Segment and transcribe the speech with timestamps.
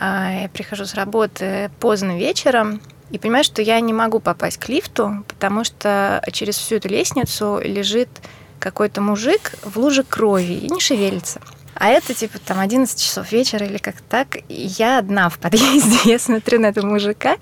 [0.00, 4.68] а, я прихожу с работы поздно вечером и понимаю, что я не могу попасть к
[4.68, 8.08] лифту, потому что через всю эту лестницу лежит
[8.58, 11.40] какой-то мужик в луже крови и не шевелится.
[11.74, 14.36] А это типа там 11 часов вечера или как так.
[14.48, 17.36] И я одна в подъезде, я смотрю на этого мужика.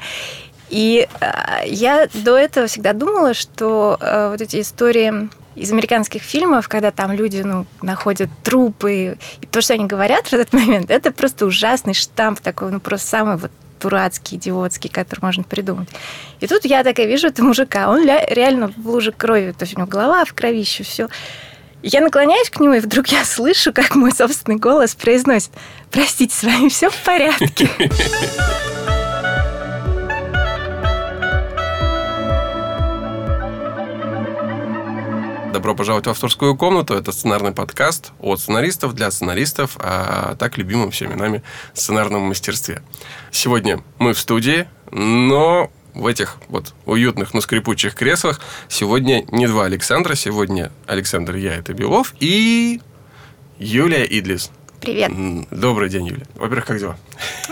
[0.68, 5.28] И э, я до этого всегда думала, что э, вот эти истории
[5.58, 10.32] из американских фильмов, когда там люди ну, находят трупы, и то, что они говорят в
[10.32, 13.50] этот момент, это просто ужасный штамп такой, ну просто самый вот
[13.80, 15.88] дурацкий, идиотский, который можно придумать.
[16.40, 19.80] И тут я такая вижу этого мужика, он реально в луже крови, то есть у
[19.80, 21.08] него голова в кровище, все.
[21.82, 25.50] Я наклоняюсь к нему, и вдруг я слышу, как мой собственный голос произносит
[25.90, 27.70] «Простите, с вами все в порядке?»
[35.58, 36.94] Добро пожаловать в авторскую комнату.
[36.94, 41.42] Это сценарный подкаст от сценаристов для сценаристов о так любимом всеми нами
[41.74, 42.80] сценарном мастерстве.
[43.32, 49.64] Сегодня мы в студии, но в этих вот уютных, но скрипучих креслах сегодня не два
[49.64, 50.14] Александра.
[50.14, 52.80] Сегодня Александр Я, это Белов, и
[53.58, 54.52] Юлия Идлис.
[54.80, 55.10] Привет.
[55.50, 56.26] Добрый день, Юля.
[56.36, 56.96] Во-первых, как дела?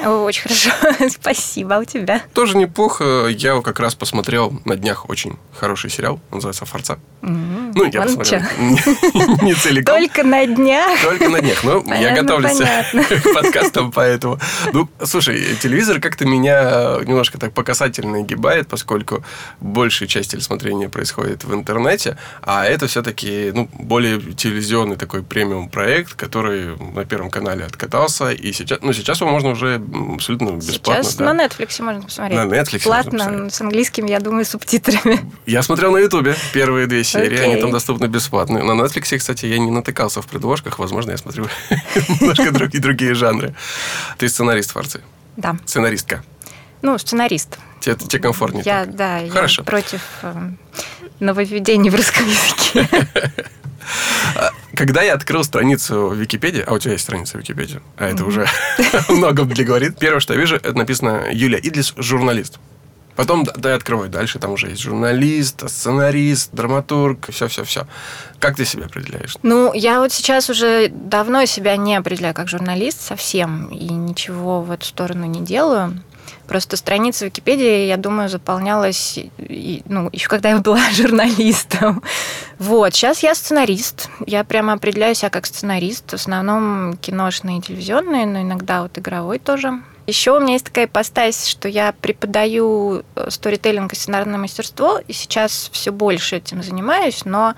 [0.04, 0.70] Очень хорошо.
[1.10, 1.76] Спасибо.
[1.76, 2.22] А у тебя?
[2.32, 3.26] Тоже неплохо.
[3.26, 6.20] Я как раз посмотрел на днях очень хороший сериал.
[6.30, 6.98] называется «Форца».
[7.22, 7.72] Mm-hmm.
[7.74, 8.42] Ну, я Вон посмотрел.
[9.42, 9.96] Не целиком.
[9.96, 11.02] Только на днях?
[11.02, 11.64] Только на днях.
[11.64, 12.58] Ну, я готовлюсь
[13.22, 14.38] к подкастам, поэтому...
[14.72, 19.24] Ну, слушай, телевизор как-то меня немножко так по касательной гибает, поскольку
[19.60, 26.76] большая часть телесмотрения происходит в интернете, а это все-таки ну, более телевизионный такой премиум-проект, который
[26.76, 29.82] на Первом канале откатался, и сейчас, ну, сейчас его можно уже
[30.14, 31.02] абсолютно бесплатно.
[31.02, 31.32] Сейчас да.
[31.32, 32.38] на Netflix можно посмотреть.
[32.38, 35.20] На Netflix Платно, с английским, я думаю, субтитрами.
[35.46, 37.44] Я смотрел на Ютубе первые две серии, okay.
[37.44, 38.62] они там доступны бесплатно.
[38.62, 41.46] На Netflix, кстати, я не натыкался в предложках, возможно, я смотрю
[42.20, 43.54] немножко другие, другие жанры.
[44.18, 45.00] Ты сценарист Фарцы?
[45.36, 45.56] Да.
[45.64, 46.22] Сценаристка?
[46.82, 47.58] Ну, сценарист.
[47.80, 48.62] Тебе, тебе комфортнее?
[48.64, 48.96] Я, так?
[48.96, 49.62] да, Хорошо.
[49.62, 50.50] я против э,
[51.20, 52.88] нововведений в русском языке.
[54.74, 58.24] Когда я открыл страницу в Википедии, а у тебя есть страница в Википедии, а это
[58.24, 58.46] уже
[59.08, 62.58] много для говорит, первое, что я вижу, это написано Юлия Идлис, журналист.
[63.16, 67.86] Потом, да, я открываю дальше, там уже есть журналист, сценарист, драматург, все-все-все.
[68.38, 69.36] Как ты себя определяешь?
[69.42, 74.70] Ну, я вот сейчас уже давно себя не определяю как журналист совсем, и ничего в
[74.70, 75.98] эту сторону не делаю.
[76.46, 82.02] Просто страница Википедии, я думаю, заполнялась, ну, еще когда я была журналистом.
[82.58, 84.08] Вот, сейчас я сценарист.
[84.26, 86.10] Я прямо определяю себя как сценарист.
[86.10, 89.80] В основном киношный и телевизионный, но иногда вот игровой тоже.
[90.06, 95.12] Еще у меня есть такая ипостась, что я преподаю э, сторителлинг и сценарное мастерство, и
[95.12, 97.54] сейчас все больше этим занимаюсь, но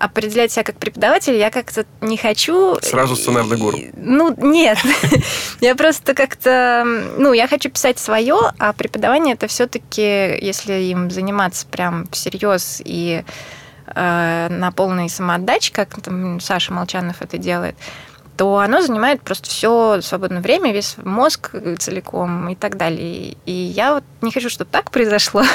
[0.00, 2.78] определять себя как преподаватель я как-то не хочу.
[2.80, 3.78] Сразу сценарный гуру.
[3.94, 4.78] Ну, нет.
[5.60, 6.84] Я просто как-то...
[7.18, 13.24] Ну, я хочу писать свое, а преподавание это все-таки, если им заниматься прям всерьез и
[13.86, 17.76] э, на полной самоотдаче, как там Саша Молчанов это делает,
[18.38, 23.36] то оно занимает просто все свободное время, весь мозг целиком и так далее.
[23.44, 25.42] И я вот не хочу, чтобы так произошло.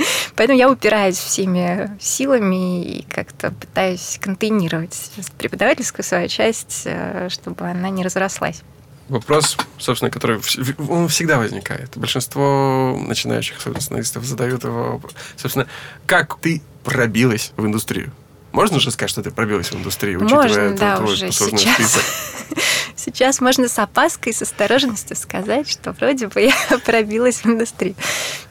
[0.36, 7.90] Поэтому я упираюсь всеми силами и как-то пытаюсь контейнировать преподавательскую свою часть, э, чтобы она
[7.90, 8.62] не разрослась.
[9.08, 10.40] Вопрос, собственно, который
[10.88, 11.96] он всегда возникает.
[11.96, 15.00] Большинство начинающих, сценаристов, задают его.
[15.36, 15.66] Собственно,
[16.06, 18.12] как ты пробилась в индустрию?
[18.52, 21.74] Можно же сказать, что ты пробилась в индустрию, учитывая можно, да, твой уже сейчас.
[21.74, 22.02] список?
[22.96, 27.94] Сейчас можно с опаской, с осторожностью сказать, что вроде бы я пробилась в индустрию.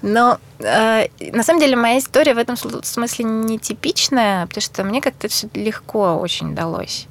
[0.01, 5.27] Но э, на самом деле моя история в этом смысле нетипичная, потому что мне как-то
[5.27, 7.07] все легко очень далось.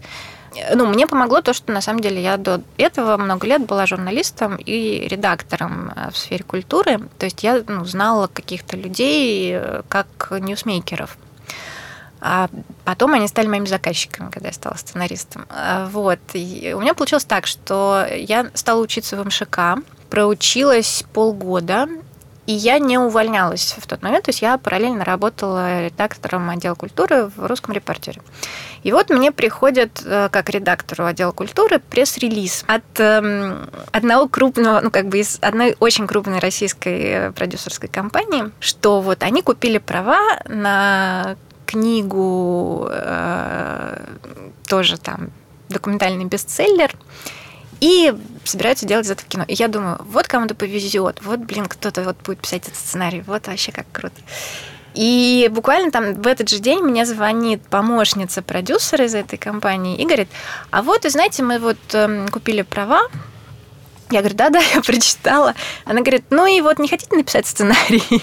[0.75, 4.57] Ну, мне помогло то, что на самом деле я до этого много лет была журналистом
[4.57, 6.99] и редактором э, в сфере культуры.
[7.19, 11.17] То есть я ну, знала каких-то людей э, как ньюсмейкеров.
[12.21, 12.49] А
[12.85, 15.47] потом они стали моими заказчиками, когда я стала сценаристом.
[15.49, 16.19] А, вот.
[16.33, 21.89] И у меня получилось так, что я стала учиться в МШК, проучилась полгода,
[22.49, 27.31] и я не увольнялась в тот момент, то есть я параллельно работала редактором отдела культуры
[27.37, 28.23] в русском репортере.
[28.83, 34.91] И вот мне приходит, э, как редактору отдела культуры, пресс-релиз от э, одного крупного, ну
[34.91, 40.19] как бы из одной очень крупной российской э, продюсерской компании, что вот они купили права
[40.47, 41.37] на
[41.69, 44.17] книгу, э,
[44.67, 45.31] тоже там
[45.69, 46.97] документальный бестселлер,
[47.81, 49.45] и собираются делать из этого кино.
[49.47, 53.47] И я думаю, вот кому-то повезет, вот, блин, кто-то вот будет писать этот сценарий, вот
[53.47, 54.17] вообще как круто.
[54.95, 60.05] И буквально там в этот же день мне звонит помощница продюсера из этой компании и
[60.05, 60.29] говорит,
[60.71, 63.03] а вот, вы знаете, мы вот э, купили права
[64.11, 65.55] Я говорю, да-да, я прочитала.
[65.85, 68.23] Она говорит, ну и вот не хотите написать сценарий?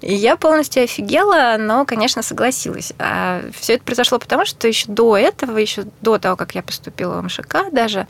[0.00, 2.92] И я полностью офигела, но, конечно, согласилась.
[2.98, 7.20] А все это произошло потому, что еще до этого, еще до того, как я поступила
[7.20, 8.06] в МШК даже,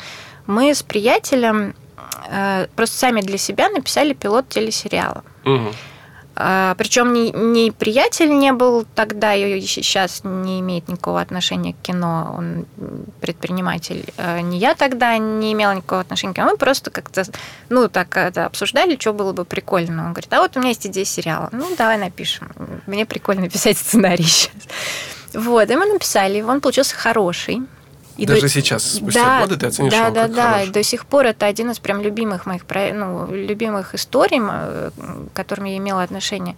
[0.47, 1.75] мы с приятелем
[2.29, 5.23] э, просто сами для себя написали пилот телесериала.
[5.45, 5.73] Угу.
[6.37, 11.77] А, Причем ни, ни приятель не был тогда и сейчас не имеет никакого отношения к
[11.83, 12.67] кино, он
[13.21, 14.13] предприниматель.
[14.17, 16.51] А, ни я тогда не имела никакого отношения к кино.
[16.51, 17.25] Мы просто как-то,
[17.69, 20.07] ну, так это обсуждали, что было бы прикольно.
[20.07, 21.49] Он говорит, а вот у меня есть идея сериала.
[21.53, 22.51] Ну, давай напишем.
[22.87, 24.53] Мне прикольно писать сценарий сейчас.
[25.35, 27.63] Вот, и мы написали он получился хороший.
[28.17, 28.49] И Даже до...
[28.49, 30.73] сейчас, спустя да, годы, ты оценишь да, его да, как да, хороший.
[30.73, 32.63] до сих пор это один из прям любимых моих,
[32.95, 34.93] ну, любимых историй, к
[35.33, 36.57] которым я имела отношение.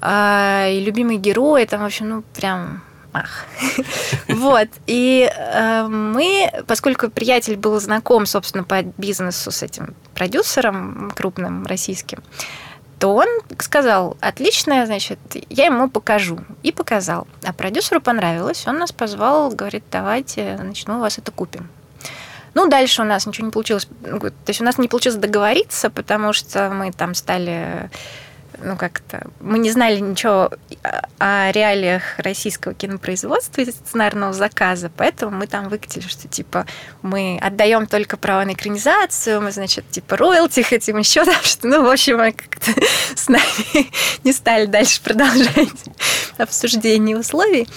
[0.00, 2.82] А, и любимый герой, там, в общем, ну, прям
[3.12, 3.46] ах.
[4.28, 4.68] Вот.
[4.86, 12.22] И э, мы, поскольку приятель был знаком, собственно, по бизнесу с этим продюсером крупным российским,
[12.98, 13.26] то он
[13.58, 15.18] сказал, отлично, значит,
[15.48, 16.40] я ему покажу.
[16.62, 17.26] И показал.
[17.44, 21.68] А продюсеру понравилось, он нас позвал, говорит, давайте, значит, мы у вас это купим.
[22.54, 23.86] Ну, дальше у нас ничего не получилось.
[24.02, 27.90] То есть у нас не получилось договориться, потому что мы там стали
[28.62, 30.50] ну как-то мы не знали ничего
[31.18, 36.66] о реалиях российского кинопроизводства и сценарного заказа, поэтому мы там выкатили, что типа
[37.02, 41.84] мы отдаем только право на экранизацию, мы, значит, типа роялти хотим еще там что ну,
[41.84, 42.72] в общем, мы как-то
[43.14, 43.90] с нами
[44.24, 45.68] не стали дальше продолжать
[46.36, 47.68] обсуждение условий.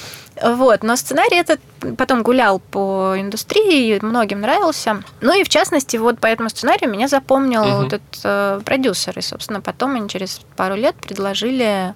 [0.42, 1.60] Вот, но сценарий этот
[1.98, 5.04] потом гулял по индустрии, многим нравился.
[5.22, 7.86] Ну и в частности, вот по этому сценарию меня запомнил угу.
[7.86, 9.18] этот э, продюсер.
[9.18, 11.94] И, собственно, потом они через пару лет предложили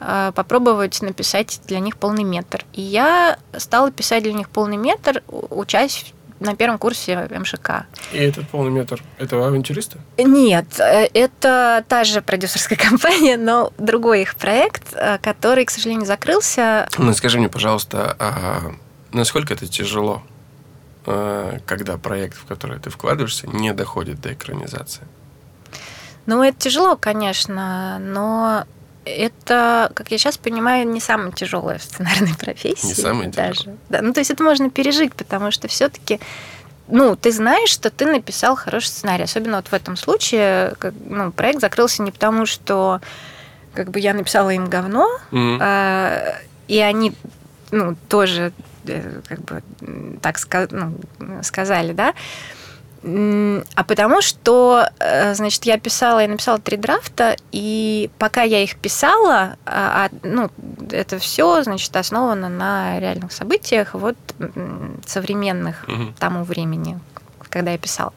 [0.00, 2.64] э, попробовать написать для них полный метр.
[2.74, 7.86] И я стала писать для них полный метр, учась на первом курсе МШК.
[8.12, 9.98] И этот полный метр– это авантюристы?
[10.18, 16.06] Нет, э, это та же продюсерская компания, но другой их проект, э, который, к сожалению,
[16.06, 16.88] закрылся.
[16.98, 18.72] Ну, скажи мне, пожалуйста, а
[19.12, 20.22] насколько это тяжело,
[21.06, 25.02] э, когда проект, в который ты вкладываешься, не доходит до экранизации?
[26.26, 28.64] Ну, это тяжело, конечно, но
[29.16, 32.88] это, как я сейчас понимаю, не самая тяжелая в сценарной профессии.
[32.88, 33.76] Не самая даже.
[33.88, 36.20] Да, ну то есть это можно пережить, потому что все-таки
[36.90, 39.24] ну, ты знаешь, что ты написал хороший сценарий.
[39.24, 43.02] Особенно вот в этом случае как, ну, проект закрылся не потому, что
[43.74, 45.58] как бы я написала им говно, mm-hmm.
[45.60, 47.12] а, и они
[47.70, 48.52] ну, тоже
[48.86, 49.62] э, как бы
[50.22, 50.38] так
[50.70, 52.14] ну, сказали, да,
[53.02, 58.76] а потому что, э, значит, я писала, я написала три драфта, и пока я их
[58.76, 60.50] писала, а, а ну,
[60.90, 64.16] это все, значит, основано на реальных событиях, вот
[65.06, 66.12] современных угу.
[66.18, 66.98] тому времени,
[67.48, 68.12] когда я писала.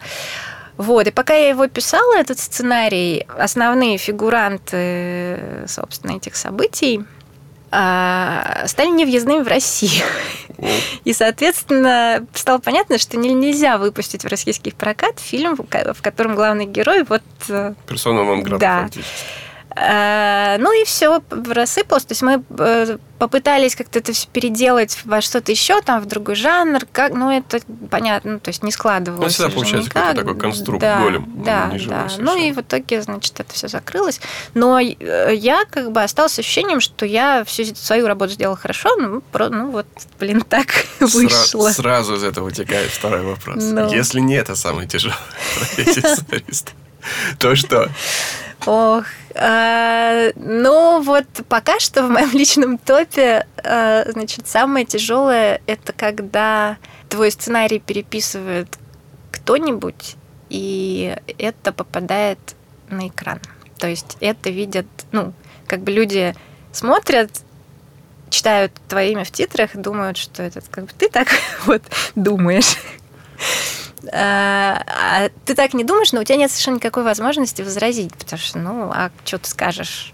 [0.77, 7.05] Вот, и пока я его писала, этот сценарий, основные фигуранты, собственно, этих событий,
[7.71, 10.03] стали невъездными в Россию.
[11.05, 17.03] И, соответственно, стало понятно, что нельзя выпустить в российский прокат фильм, в котором главный герой
[17.03, 17.23] вот...
[17.49, 18.83] Э, Персона нон да.
[18.83, 19.25] фактически.
[19.75, 22.03] А, ну и все рассыпалось.
[22.03, 26.35] То есть мы э, попытались как-то это все переделать во что-то еще, там, в другой
[26.35, 26.81] жанр.
[26.91, 27.59] Как, ну, это
[27.89, 29.23] понятно, ну, то есть не складывалось.
[29.23, 31.25] Ну, всегда получается какой-то такой конструкт да, голем.
[31.37, 32.07] Да, да.
[32.17, 34.19] Ну и в итоге, значит, это все закрылось.
[34.53, 39.21] Но э, я как бы осталась ощущением, что я всю свою работу сделала хорошо, ну,
[39.21, 39.87] про, ну вот,
[40.19, 40.67] блин, так
[40.99, 41.69] вышло.
[41.69, 43.63] Сра- сразу из этого вытекает второй вопрос.
[43.63, 43.89] Ну.
[43.89, 45.15] Если не это самый тяжелый
[47.39, 47.89] то что?
[48.65, 55.93] Ох, э, ну вот пока что в моем личном топе, э, значит, самое тяжелое это
[55.93, 56.77] когда
[57.09, 58.67] твой сценарий переписывает
[59.31, 60.15] кто-нибудь,
[60.49, 62.39] и это попадает
[62.89, 63.39] на экран.
[63.79, 65.33] То есть это видят, ну,
[65.65, 66.35] как бы люди
[66.71, 67.31] смотрят,
[68.29, 71.27] читают твое имя в титрах, думают, что это как бы ты так
[71.65, 71.81] вот
[72.15, 72.77] думаешь.
[74.11, 78.39] А, а ты так не думаешь, но у тебя нет совершенно никакой возможности возразить, потому
[78.39, 80.13] что, ну, а что ты скажешь?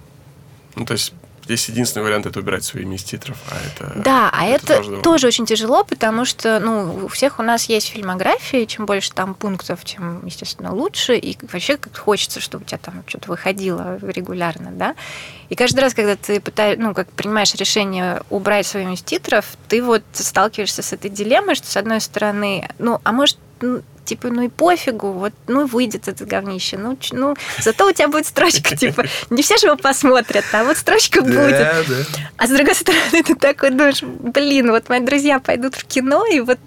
[0.76, 1.14] Ну, то есть
[1.48, 3.94] Здесь единственный вариант это убирать свои имя титров, а это.
[4.04, 7.70] Да, а это, это тоже, тоже очень тяжело, потому что ну, у всех у нас
[7.70, 11.16] есть фильмография, чем больше там пунктов, тем, естественно, лучше.
[11.16, 14.96] И вообще как хочется, чтобы у тебя там что-то выходило регулярно, да.
[15.48, 19.82] И каждый раз, когда ты пытаешь, ну, как принимаешь решение убрать свои имя титров, ты
[19.82, 24.44] вот сталкиваешься с этой дилеммой, что с одной стороны, ну, а может, ну, типа, ну
[24.44, 29.06] и пофигу, вот, ну выйдет это говнище, ну, ну зато у тебя будет строчка, типа,
[29.30, 31.68] не все же его посмотрят, а вот строчка будет.
[32.38, 36.40] А с другой стороны, ты такой думаешь, блин, вот мои друзья пойдут в кино, и
[36.40, 36.60] вот,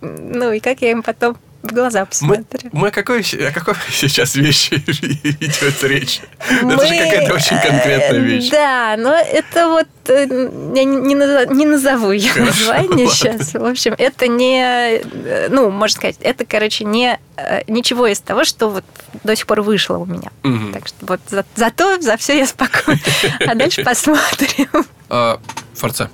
[0.00, 2.70] ну и как я им потом в глаза посмотрю.
[2.72, 4.74] Мы, мы о, какой, о какой сейчас вещи
[5.40, 6.20] идет речь?
[6.62, 8.50] Мы, это же какая-то очень конкретная вещь.
[8.50, 13.10] Да, но это вот я не, не назову ее Хорошо, название ладно.
[13.10, 13.54] сейчас.
[13.54, 15.02] В общем, это не,
[15.50, 17.18] ну, можно сказать, это, короче, не
[17.66, 18.84] ничего из того, что вот
[19.22, 20.30] до сих пор вышло у меня.
[20.44, 20.72] Угу.
[20.72, 23.00] Так что вот за, за то, за все я спокойна.
[23.46, 24.84] А дальше посмотрим.
[25.08, 25.40] А,
[25.74, 26.10] Форца.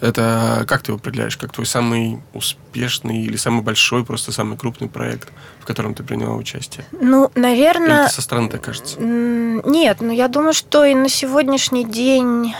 [0.00, 1.36] Это как ты его определяешь?
[1.36, 5.28] Как твой самый успешный или самый большой, просто самый крупный проект,
[5.60, 6.84] в котором ты приняла участие?
[6.92, 8.04] Ну, наверное...
[8.04, 9.00] Или со стороны так кажется?
[9.00, 12.54] Нет, ну я думаю, что и на сегодняшний день...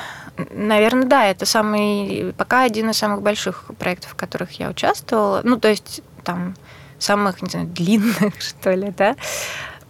[0.50, 5.40] Наверное, да, это самый, пока один из самых больших проектов, в которых я участвовала.
[5.44, 6.54] Ну, то есть там
[6.98, 9.16] самых, не знаю, длинных, что ли, да.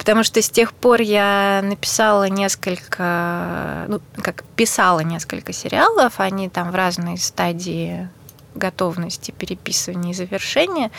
[0.07, 6.71] Потому что с тех пор я написала несколько, ну, как писала несколько сериалов, они там
[6.71, 8.07] в разной стадии
[8.55, 10.91] готовности переписывания и завершения,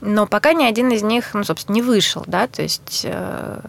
[0.00, 3.60] но пока ни один из них, ну, собственно, не вышел, да, то есть э,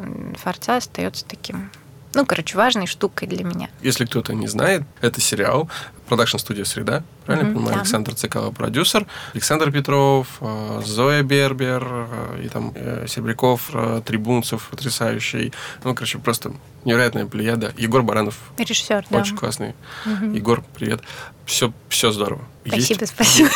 [0.43, 1.71] Форца остается таким
[2.13, 3.69] ну, короче, важной штукой для меня.
[3.81, 5.71] Если кто-то не знает, это сериал
[6.07, 7.75] продакшн-студия «Среда», правильно mm-hmm, понимаю?
[7.75, 7.81] Да.
[7.81, 13.71] Александр Цикало продюсер, Александр Петров, э, Зоя Бербер, э, и там э, Серебряков,
[14.05, 15.53] Трибунцев потрясающий.
[15.83, 16.53] Ну, короче, просто
[16.85, 17.73] невероятная плеяда.
[17.77, 18.35] Егор Баранов.
[18.57, 19.19] Режиссер, да.
[19.19, 19.73] Очень классный.
[20.05, 20.35] Mm-hmm.
[20.35, 21.01] Егор, привет.
[21.45, 22.41] Все, все здорово.
[22.65, 23.13] Спасибо, Есть?
[23.13, 23.49] спасибо.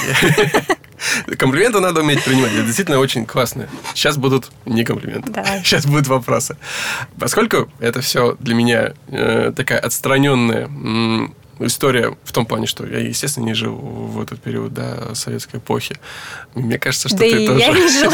[1.37, 2.53] Комплименты надо уметь принимать.
[2.53, 3.67] Это действительно очень классно.
[3.93, 5.31] Сейчас будут не комплименты.
[5.31, 5.59] Давай.
[5.63, 6.57] Сейчас будут вопросы.
[7.19, 10.69] Поскольку это все для меня э, такая отстраненная
[11.59, 15.97] история в том плане, что я, естественно, не жил в этот период да, советской эпохи.
[16.55, 17.59] Мне кажется, что да ты и тоже...
[17.59, 18.13] Я не жила.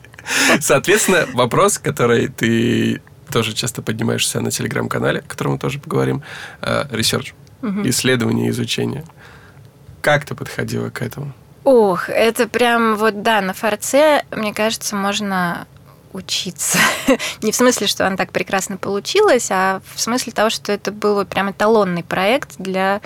[0.60, 6.22] Соответственно, вопрос, который ты тоже часто поднимаешь себя на телеграм-канале, о котором мы тоже поговорим,
[6.60, 7.88] research, угу.
[7.88, 9.04] исследование, изучение.
[10.00, 11.32] Как ты подходила к этому?
[11.64, 15.66] Ох, это прям вот, да, на Фарце, мне кажется, можно
[16.12, 16.78] учиться.
[17.42, 21.24] Не в смысле, что она так прекрасно получилась, а в смысле того, что это был
[21.24, 23.00] прям эталонный проект для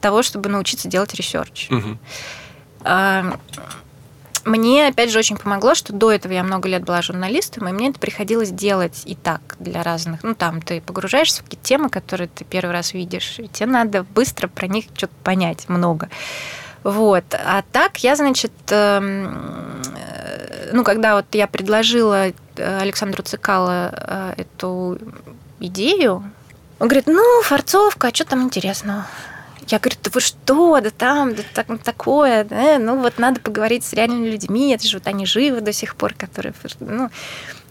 [0.00, 1.68] того, чтобы научиться делать research.
[1.70, 1.98] Угу.
[4.44, 7.90] Мне, опять же, очень помогло, что до этого я много лет была журналистом, и мне
[7.90, 10.24] это приходилось делать и так для разных.
[10.24, 14.02] Ну, там ты погружаешься в какие-то темы, которые ты первый раз видишь, и тебе надо
[14.02, 16.08] быстро про них что-то понять много.
[16.82, 17.24] Вот.
[17.32, 24.98] А так я, значит, эм, э, ну, когда вот я предложила Александру Цекало э, эту
[25.60, 26.24] идею,
[26.78, 29.06] он говорит, ну, форцовка, а что там интересного?
[29.68, 33.84] Я говорю, да вы что, да там, да так, такое, да, ну вот надо поговорить
[33.84, 37.10] с реальными людьми, это же вот они живы до сих пор, которые, ну,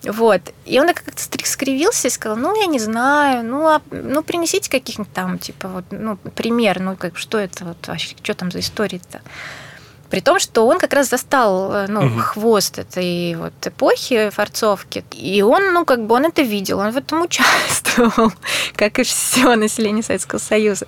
[0.03, 0.41] вот.
[0.65, 1.11] И он как-то
[1.45, 5.85] скривился и сказал, ну, я не знаю, ну, а, ну принесите каких-нибудь там, типа, вот,
[5.91, 9.21] ну, пример, ну, как, что это вот вообще, что там за история-то?
[10.11, 12.19] При том, что он как раз застал э, ну, угу.
[12.19, 15.05] хвост этой вот эпохи форцовки.
[15.13, 18.33] И он, ну, как бы он это видел, он в этом участвовал,
[18.75, 20.85] как и все население Советского Союза.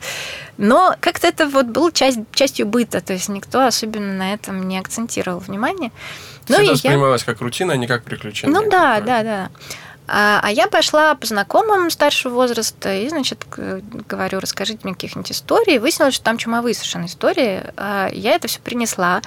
[0.58, 4.78] Но как-то это вот был часть, частью быта, то есть никто особенно на этом не
[4.78, 5.92] акцентировал внимание.
[6.50, 7.34] Ну, это воспринималось я...
[7.34, 8.54] как рутина, а не как приключение.
[8.54, 9.50] Ну да, да, да.
[10.08, 15.78] А, а я пошла по знакомым старшего возраста и, значит, говорю, расскажите мне каких-нибудь историй.
[15.78, 17.64] Выяснилось, что там чумовые совершенно истории.
[17.78, 19.22] А я это все принесла.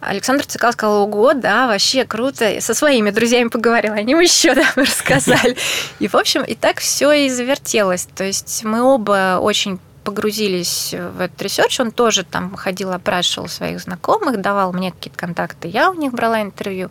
[0.00, 2.60] Александр Цикал сказал, ого, да, вообще круто.
[2.60, 5.56] Со своими друзьями поговорила, они ему еще там рассказали.
[5.98, 8.08] И, в общем, и так все и завертелось.
[8.14, 13.80] То есть мы оба очень погрузились в этот research, он тоже там ходил, опрашивал своих
[13.80, 16.88] знакомых, давал мне какие-то контакты, я у них брала интервью.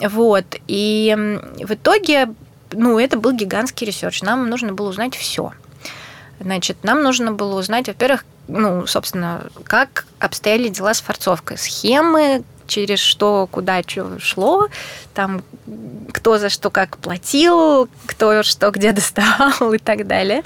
[0.00, 0.44] Вот.
[0.66, 1.16] И
[1.58, 2.28] в итоге,
[2.72, 4.22] ну, это был гигантский research.
[4.22, 5.52] Нам нужно было узнать все.
[6.40, 13.00] Значит, нам нужно было узнать, во-первых, ну, собственно, как обстояли дела с фарцовкой, схемы, через
[13.00, 14.68] что, куда что шло,
[15.12, 15.42] там
[16.12, 20.42] кто за что как платил, кто что где доставал и так далее.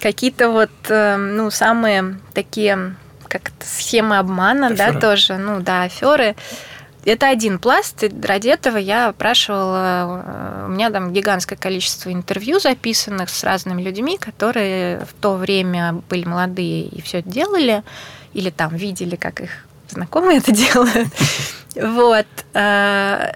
[0.00, 2.96] Какие-то вот, эм, ну, самые такие,
[3.28, 4.92] как схемы обмана, аферы.
[4.92, 6.34] да, тоже, ну, да, аферы
[7.06, 8.02] это один пласт.
[8.02, 10.24] И ради этого я опрашивала...
[10.26, 16.02] Э, у меня там гигантское количество интервью записанных с разными людьми, которые в то время
[16.10, 17.82] были молодые и все это делали,
[18.34, 19.50] или там видели, как их
[19.88, 21.08] знакомые это делают.
[21.76, 22.26] Вот.
[22.54, 23.32] Э,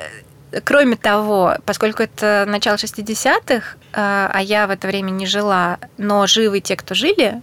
[0.64, 3.62] кроме того, поскольку это начало 60-х, э,
[3.92, 7.40] а я в это время не жила, но живы те, кто жили,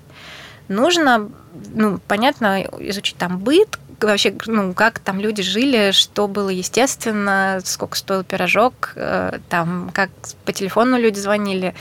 [0.67, 1.29] нужно,
[1.73, 7.97] ну, понятно, изучить там быт, вообще, ну, как там люди жили, что было естественно, сколько
[7.97, 10.09] стоил пирожок, э, там, как
[10.45, 11.73] по телефону люди звонили.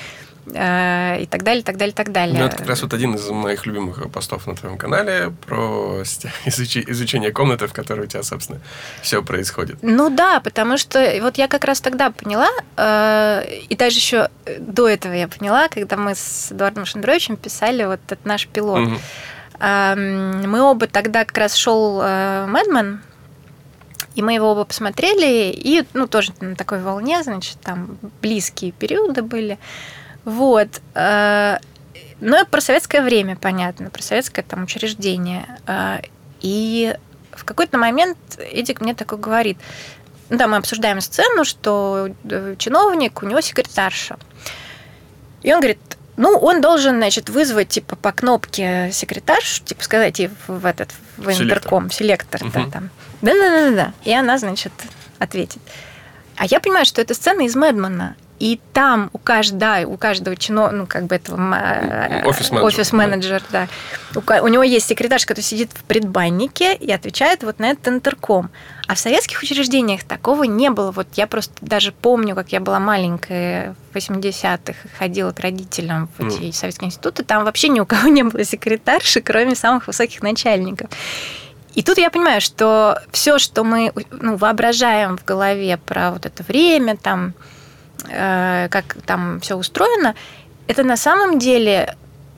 [0.55, 2.39] э, и так далее, так далее, так далее.
[2.39, 6.03] Ну, это как раз вот один из моих любимых постов на твоем канале про
[6.47, 8.61] изучение комнаты, в которой у тебя, собственно,
[9.03, 9.79] все происходит.
[9.83, 14.89] Ну да, потому что вот я как раз тогда поняла, э, и даже еще до
[14.89, 18.87] этого я поняла, когда мы с Эдуардом Шандровичем писали вот этот наш пилот.
[18.87, 18.97] Угу.
[19.59, 23.01] Мы оба тогда как раз шел Мэдмен,
[24.17, 29.23] и мы его оба посмотрели, и, ну, тоже на такой волне, значит, там близкие периоды
[29.23, 29.59] были.
[30.25, 30.81] Вот.
[30.95, 31.59] Э,
[32.21, 35.47] но про советское время, понятно, про советское там учреждение.
[35.67, 35.99] Э,
[36.41, 36.97] и
[37.31, 39.59] в какой-то момент Эдик мне такой говорит,
[40.31, 44.17] ну да, мы обсуждаем сцену, что э, чиновник, у него секретарша.
[45.43, 50.31] И он говорит, ну, он должен, значит, вызвать, типа, по кнопке секретаршу, типа, сказать ей
[50.47, 52.53] в этот, в интерком, селектор, угу.
[52.53, 52.91] да, там.
[53.23, 53.93] Да-да-да-да.
[54.05, 54.73] И она, значит,
[55.19, 55.61] ответит.
[56.37, 58.17] А я понимаю, что это сцена из Мэдмана.
[58.39, 61.37] И там у каждого, у каждого чино, ну, как бы этого
[62.25, 63.69] офис-менеджер, офис-менеджер да.
[64.15, 68.51] У, у него есть секретарь, который сидит в предбаннике и отвечает вот на этот интерком.
[68.87, 70.93] А в советских учреждениях такого не было.
[70.93, 76.27] Вот я просто даже помню, как я была маленькая в 80-х, ходила к родителям в
[76.27, 76.53] эти mm.
[76.53, 80.91] советские институты, там вообще ни у кого не было секретарши, кроме самых высоких начальников.
[81.75, 86.43] И тут я понимаю, что все, что мы ну, воображаем в голове про вот это
[86.43, 87.35] время, там,
[88.09, 90.15] как там все устроено,
[90.67, 91.97] это на самом деле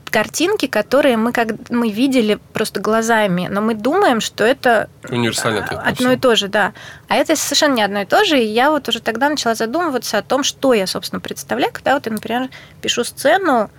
[0.09, 6.11] картинки, которые мы как мы видели просто глазами, но мы думаем, что это универсально одно
[6.11, 6.73] и то же, да.
[7.07, 8.39] А это совершенно не одно и то же.
[8.39, 12.05] И я вот уже тогда начала задумываться о том, что я, собственно, представляю, когда вот
[12.05, 12.49] я, например,
[12.81, 13.69] пишу сцену,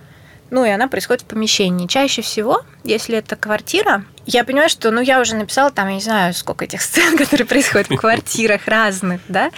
[0.49, 1.87] ну и она происходит в помещении.
[1.87, 6.01] Чаще всего, если это квартира, я понимаю, что, ну, я уже написала там, я не
[6.01, 9.51] знаю, сколько этих сцен, которые происходят в квартирах разных, да,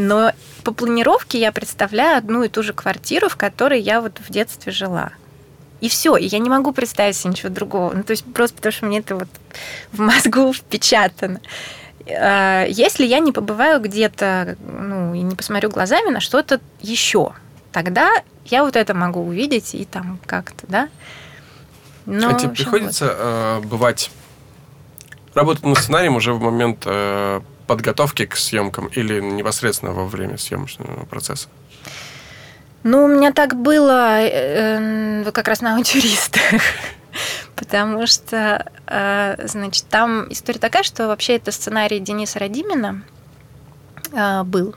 [0.00, 0.32] но
[0.64, 4.72] по планировке я представляю одну и ту же квартиру, в которой я вот в детстве
[4.72, 5.12] жила.
[5.80, 7.92] И все, и я не могу представить себе ничего другого.
[7.94, 9.28] Ну, то есть просто потому, что мне это вот
[9.92, 11.40] в мозгу впечатано.
[12.08, 17.32] А, если я не побываю где-то, ну, и не посмотрю глазами на что-то еще,
[17.72, 18.10] тогда
[18.46, 20.88] я вот это могу увидеть и там как-то, да.
[22.06, 23.16] Но, а тебе приходится вот.
[23.18, 24.10] э, бывать,
[25.34, 31.04] работать над сценарием уже в момент э, подготовки к съемкам или непосредственно во время съемочного
[31.04, 31.48] процесса?
[32.82, 36.62] Ну, у меня так было э, как раз на авантюристах.
[37.54, 43.04] Потому что, э, значит, там история такая, что вообще это сценарий Дениса Радимина
[44.12, 44.74] э, был.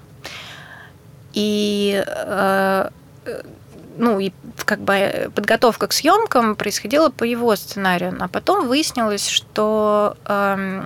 [1.33, 2.89] И э,
[3.97, 4.31] ну, и
[4.65, 8.15] как бы подготовка к съемкам происходила по его сценарию.
[8.19, 10.83] А потом выяснилось, что э,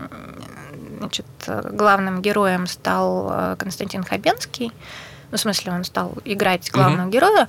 [0.98, 4.72] Значит, главным героем стал э, Константин Хабенский.
[5.32, 7.12] Ну, в смысле, он стал играть главного угу.
[7.12, 7.48] героя.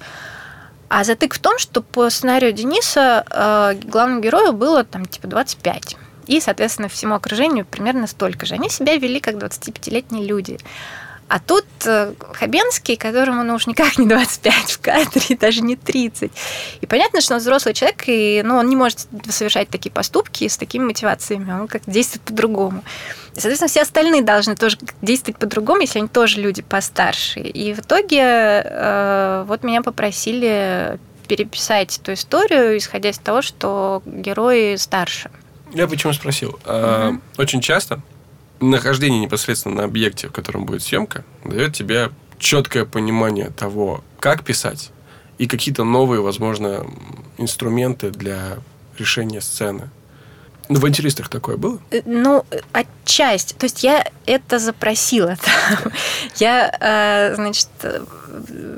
[0.89, 5.97] А затык в том, что по сценарию Дениса э, главному герою было там типа 25.
[6.27, 8.55] И, соответственно, всему окружению примерно столько же.
[8.55, 10.59] Они себя вели как 25-летние люди.
[11.29, 16.33] А тут э, Хабенский, которому ну уж никак не 25 в кадре, даже не 30.
[16.81, 20.57] И понятно, что он взрослый человек, и ну, он не может совершать такие поступки с
[20.57, 22.83] такими мотивациями, он как действует по-другому.
[23.35, 27.41] И, соответственно, все остальные должны тоже действовать по-другому, если они тоже люди постарше.
[27.41, 28.23] И в итоге
[28.65, 35.31] э, вот меня попросили переписать эту историю, исходя из того, что герои старше.
[35.75, 36.59] Я почему спросил?
[36.65, 37.21] Угу.
[37.37, 38.01] Очень часто
[38.61, 44.91] нахождение непосредственно на объекте, в котором будет съемка, дает тебе четкое понимание того, как писать,
[45.39, 46.87] и какие-то новые, возможно,
[47.37, 48.59] инструменты для
[48.99, 49.91] решения сцены.
[50.69, 51.81] Ну, в авантюристах такое было?
[51.91, 53.55] Э, ну, отчасти.
[53.55, 55.39] То есть я это запросила.
[56.37, 57.69] Я, э, значит,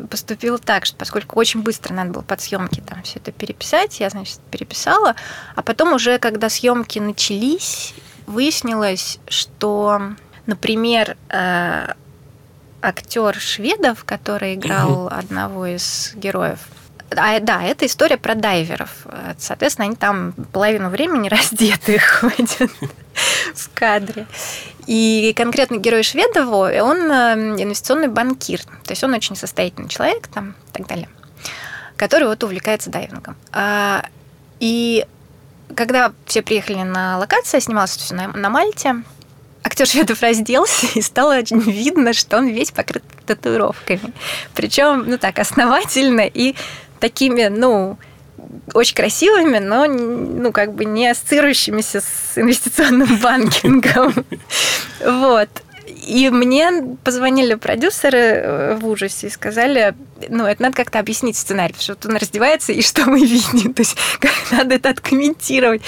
[0.09, 4.09] поступила так, что поскольку очень быстро надо было под съемки там все это переписать, я,
[4.11, 5.17] значит, переписала,
[5.57, 7.95] а потом уже, когда съемки начались,
[8.31, 10.01] выяснилось, что,
[10.47, 11.95] например, э,
[12.83, 15.15] актер Шведов, который играл угу.
[15.15, 16.59] одного из героев,
[17.17, 19.07] а, да, это история про дайверов.
[19.39, 22.57] Соответственно, они там половину времени раздетые ходят
[23.55, 24.27] в кадре.
[24.87, 28.61] И конкретно герой Шведова, он э, инвестиционный банкир.
[28.61, 31.09] То есть он очень состоятельный человек там, и так далее,
[31.97, 33.37] который вот увлекается дайвингом.
[33.53, 34.05] А,
[34.59, 35.07] и
[35.75, 39.03] когда все приехали на локацию, снималось все на, на Мальте,
[39.63, 44.13] актер Шведов разделся, и стало видно, что он весь покрыт татуировками.
[44.55, 46.55] Причем, ну так, основательно и
[46.99, 47.99] такими, ну,
[48.75, 54.25] очень красивыми, но ну, как бы не ассоциирующимися с инвестиционным банкингом.
[55.05, 55.49] Вот.
[55.87, 59.95] И мне позвонили продюсеры э, в ужасе и сказали,
[60.29, 63.75] ну, это надо как-то объяснить сценарий, что он раздевается, и что мы видим?
[63.75, 65.83] То есть как надо это откомментировать.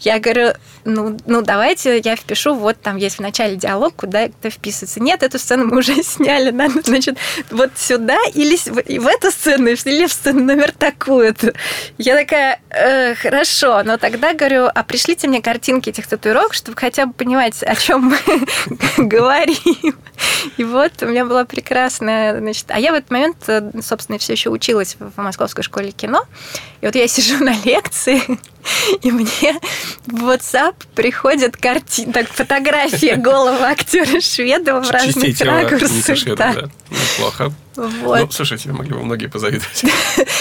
[0.00, 0.52] Я говорю,
[0.84, 5.00] ну, ну, давайте я впишу, вот там есть в начале диалог, куда это вписывается.
[5.00, 7.16] Нет, эту сцену мы уже сняли, надо, значит,
[7.50, 8.56] вот сюда или
[8.98, 11.54] в эту сцену, или в сцену номер такую-то.
[11.98, 17.06] Я такая, э, хорошо, но тогда говорю, а пришлите мне картинки этих татуировок, чтобы хотя
[17.06, 18.18] бы понимать, о чем мы
[18.98, 19.96] говорим.
[20.56, 24.32] И вот у меня была прекрасная, значит, а я в этот момент, э, собственно, все
[24.32, 26.24] еще училась в Московской школе кино,
[26.80, 28.22] и вот я сижу на лекции,
[29.02, 29.60] и мне
[30.06, 36.36] в WhatsApp приходит картина, так, фотография голого актера Шведова в разных ракурсах.
[36.36, 36.54] Да.
[36.90, 37.52] Неплохо.
[37.76, 38.20] Вот.
[38.20, 39.84] Ну, слушайте, могли бы многие позавидовать.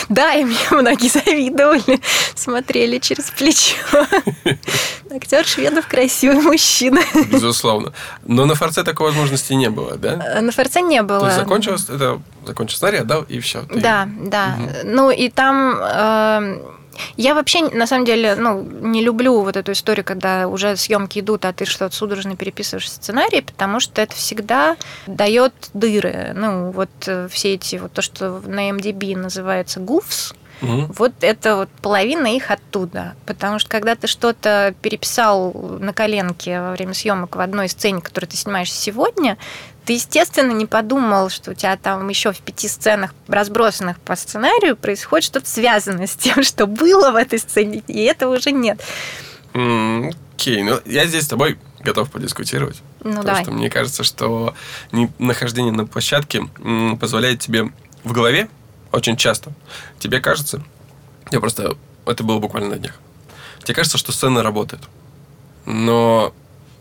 [0.10, 2.00] Да, и мне многие завидовали,
[2.36, 3.76] смотрели через плечо.
[5.10, 7.00] Актер Шведов красивый мужчина.
[7.32, 7.94] Безусловно.
[8.26, 10.42] Но на форце такой возможности не было, да?
[10.42, 11.22] На форце не было.
[11.22, 13.64] То есть закончилось, это закончился сценарий, отдал, и все.
[13.74, 14.58] Да, да.
[14.84, 16.62] Ну, и там эм,
[17.18, 21.46] я вообще, на самом деле, ну, не люблю вот эту историю, когда уже съемки идут,
[21.46, 24.78] а ты что-то судорожно переписываешь сценарий, потому что это всегда
[25.08, 26.34] дает дыры.
[26.36, 30.94] Ну, вот э, все эти, вот то, что на MDB называется гуфс, Угу.
[30.98, 33.16] Вот это вот половина их оттуда.
[33.26, 38.30] Потому что когда ты что-то переписал на коленке во время съемок в одной сцене, которую
[38.30, 39.38] ты снимаешь сегодня,
[39.86, 44.78] ты, естественно, не подумал, что у тебя там еще в пяти сценах, разбросанных по сценарию,
[44.78, 48.82] происходит что-то связанное с тем, что было в этой сцене, и этого уже нет.
[49.54, 50.64] Окей, okay.
[50.64, 52.82] ну я здесь с тобой готов подискутировать.
[53.02, 53.44] Ну, потому давай.
[53.44, 54.56] что мне кажется, что
[55.20, 56.48] нахождение на площадке
[57.00, 57.70] позволяет тебе
[58.06, 58.48] в голове
[58.94, 59.52] очень часто.
[60.00, 60.64] Тебе кажется,
[61.32, 61.78] я просто...
[62.06, 63.00] Это было буквально на днях.
[63.64, 64.84] Тебе кажется, что сцена работает.
[65.66, 66.34] Но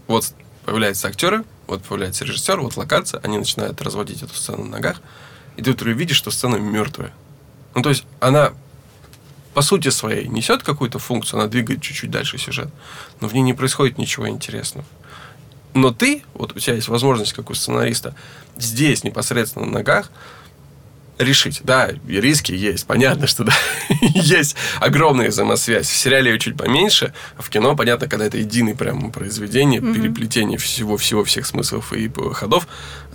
[0.08, 0.32] вот
[0.64, 5.00] появляются актеры, вот появляется режиссер, вот локация, они начинают разводить эту сцену на ногах,
[5.56, 7.12] и ты вдруг видишь, что сцена мертвая.
[7.74, 8.52] Ну, то есть она
[9.54, 12.68] по сути своей несет какую-то функцию, она двигает чуть-чуть дальше сюжет,
[13.20, 14.84] но в ней не происходит ничего интересного.
[15.74, 18.14] Но ты, вот у тебя есть возможность, как у сценариста,
[18.58, 20.10] здесь непосредственно на ногах
[21.22, 21.60] решить.
[21.64, 22.86] Да, риски есть.
[22.86, 23.52] Понятно, что да,
[24.00, 25.88] есть огромная взаимосвязь.
[25.88, 29.94] В сериале ее чуть поменьше, а в кино, понятно, когда это единый прям произведение, mm-hmm.
[29.94, 32.66] переплетение всего-всего, всех смыслов и ходов,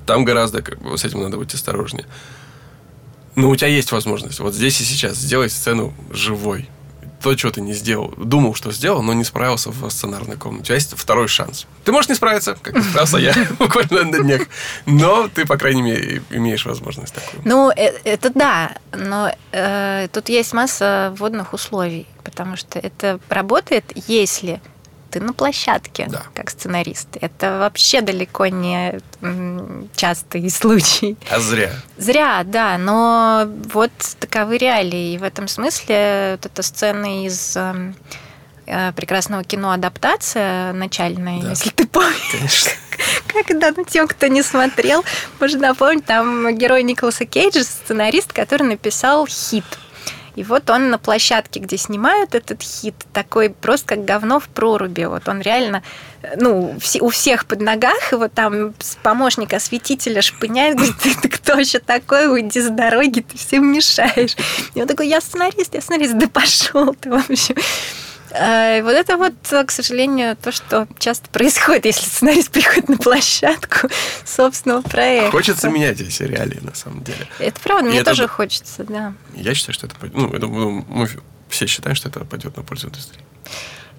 [0.06, 0.64] там гораздо
[0.96, 2.06] с этим надо быть осторожнее.
[3.36, 6.70] Но у тебя есть возможность вот здесь и сейчас сделать сцену живой
[7.22, 8.14] то, что ты не сделал.
[8.18, 10.66] Думал, что сделал, но не справился в сценарной комнате.
[10.68, 11.66] Тебя есть второй шанс.
[11.84, 14.42] Ты можешь не справиться, как справился я буквально на днях.
[14.86, 17.42] Но ты, по крайней мере, имеешь возможность такую.
[17.46, 18.78] Ну, э, это да.
[18.92, 22.08] Но э, тут есть масса вводных условий.
[22.24, 24.62] Потому что это работает, если
[25.18, 26.24] ты на площадке, да.
[26.34, 27.08] как сценарист.
[27.20, 29.00] Это вообще далеко не
[29.96, 31.18] частый случай.
[31.32, 31.72] А зря.
[31.98, 35.14] Зря, да, но вот таковы реалии.
[35.14, 37.96] И в этом смысле вот эта сцена из эм,
[38.68, 41.50] э, прекрасного кино «Адаптация» начальная, да.
[41.50, 42.32] если ты помнишь.
[42.32, 42.72] Конечно.
[43.48, 45.04] Когда, ну, тем, кто не смотрел,
[45.40, 49.66] можно напомнить, там герой Николаса Кейджа, сценарист, который написал хит
[50.38, 55.02] и вот он на площадке, где снимают этот хит, такой просто как говно в проруби.
[55.06, 55.82] Вот он реально,
[56.36, 62.32] ну, у всех под ногах, его там помощник осветителя шпыняет, говорит, ты кто еще такой,
[62.32, 64.36] уйди с дороги, ты всем мешаешь.
[64.76, 67.56] И он такой, я сценарист, я сценарист, да пошел ты, в общем.
[67.56, 69.34] Э, вот это вот,
[69.66, 73.90] к сожалению, то, что часто происходит, если сценарист приходит на площадку
[74.26, 75.32] собственного проекта.
[75.32, 77.28] Хочется менять эти реалии, на самом деле.
[77.40, 78.12] Это правда, И мне это...
[78.12, 79.14] тоже хочется, да.
[79.36, 79.96] Я считаю, что это...
[80.14, 81.10] Ну, я думаю, мы
[81.50, 83.22] все считаем, что это пойдет на пользу индустрии.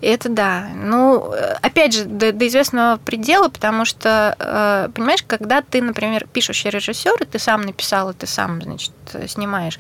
[0.01, 0.69] Это да.
[0.77, 6.65] Ну, опять же, до, до известного предела, потому что, э, понимаешь, когда ты, например, пишешь
[6.65, 8.93] режиссер, и ты сам написал, и ты сам, значит,
[9.27, 9.79] снимаешь,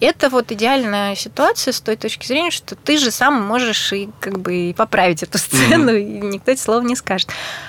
[0.00, 4.40] это вот идеальная ситуация с той точки зрения, что ты же сам можешь и как
[4.40, 6.00] бы и поправить эту сцену, mm-hmm.
[6.00, 7.28] и никто эти слова не скажет.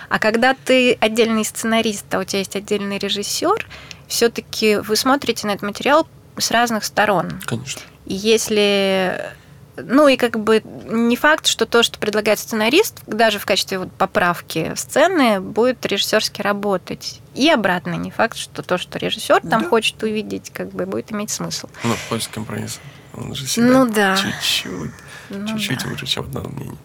[0.10, 3.68] А когда ты отдельный сценарист, а у тебя есть отдельный режиссер,
[4.08, 7.40] все-таки вы смотрите на этот материал с разных сторон.
[7.46, 7.82] Конечно.
[8.06, 9.32] И если
[9.78, 13.92] ну и как бы не факт, что то, что предлагает сценарист, даже в качестве вот
[13.92, 17.22] поправки сцены, будет режиссерски работать.
[17.34, 19.70] И обратно, не факт, что то, что режиссер там да.
[19.70, 21.70] хочет увидеть, как бы будет иметь смысл.
[21.84, 22.80] Ну, поиск компромисса.
[23.14, 24.18] Он же всегда ну, да.
[24.18, 24.92] чуть-чуть.
[25.30, 25.90] Ну, чуть-чуть да.
[25.90, 26.78] лучше, чем одно мнение.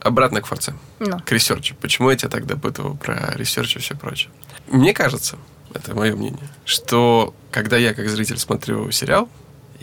[0.00, 0.74] Обратно к форце.
[0.98, 1.18] Ну.
[1.20, 1.74] К ресерчу.
[1.80, 4.30] Почему я тебя так допытывал про ресерч и все прочее?
[4.68, 5.36] Мне кажется,
[5.74, 9.28] это мое мнение, что когда я как зритель смотрю сериал,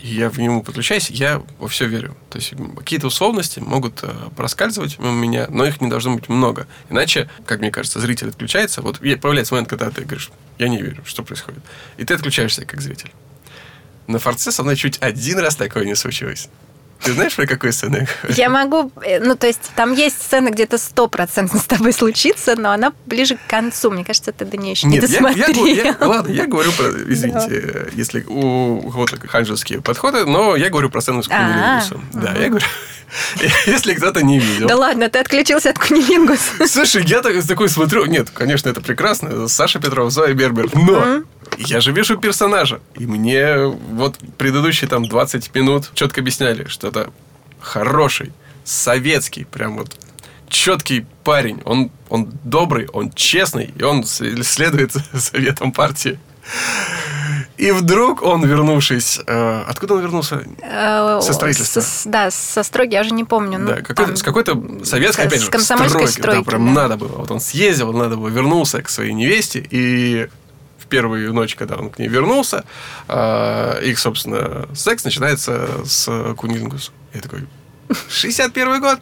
[0.02, 2.16] я в него подключаюсь, я во все верю.
[2.30, 6.66] То есть какие-то условности могут э, проскальзывать у меня, но их не должно быть много.
[6.88, 8.82] Иначе, как мне кажется, зритель отключается.
[8.82, 11.62] Вот появляется момент, когда ты говоришь, я не верю, что происходит.
[11.96, 13.12] И ты отключаешься как зритель.
[14.06, 16.48] На форце со мной чуть один раз такое не случилось.
[17.02, 18.92] Ты знаешь, про какую сцену я могу...
[19.02, 23.36] Э, ну, то есть, там есть сцена, где-то стопроцентно с тобой случится, но она ближе
[23.36, 23.90] к концу.
[23.90, 25.66] Мне кажется, ты до нее еще Нет, не досмотрел.
[25.66, 26.88] Я, я, я, ладно, я говорю про...
[26.88, 27.80] Извините, да.
[27.92, 32.04] если у кого-то ханжеские подходы, но я говорю про сцену с Кунилингусом.
[32.12, 32.66] Да, я говорю...
[33.66, 34.68] Если кто-то не видел.
[34.68, 36.66] Да ладно, ты отключился от Кунилингуса.
[36.66, 38.04] Слушай, я такой смотрю...
[38.06, 39.48] Нет, конечно, это прекрасно.
[39.48, 40.70] Саша Петров, Зоя Бербер.
[40.74, 41.22] Но
[41.66, 42.80] я же вижу персонажа.
[42.96, 47.10] И мне вот предыдущие там 20 минут четко объясняли, что это
[47.60, 48.32] хороший,
[48.64, 49.96] советский, прям вот
[50.48, 51.62] четкий парень.
[51.64, 56.18] Он, он добрый, он честный, и он следует советам партии.
[57.56, 59.20] И вдруг он, вернувшись...
[59.26, 60.42] Э, откуда он вернулся?
[60.62, 61.82] Э, со строительства.
[61.82, 63.58] Со, да, со стройки, я уже не помню.
[63.58, 66.20] Да, ну, какой, там, с какой-то советской, опять же, с комсомольской стройки.
[66.20, 66.82] стройки да, прям да.
[66.82, 67.18] надо было.
[67.18, 70.30] Вот он съездил, надо было, вернулся к своей невесте, и
[70.90, 72.64] первую ночь, когда он к ней вернулся,
[73.08, 76.92] э, их, собственно, секс начинается с кунилингусом.
[77.14, 77.46] Я такой,
[78.08, 79.00] 61 год?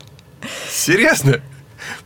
[0.70, 1.40] Серьезно?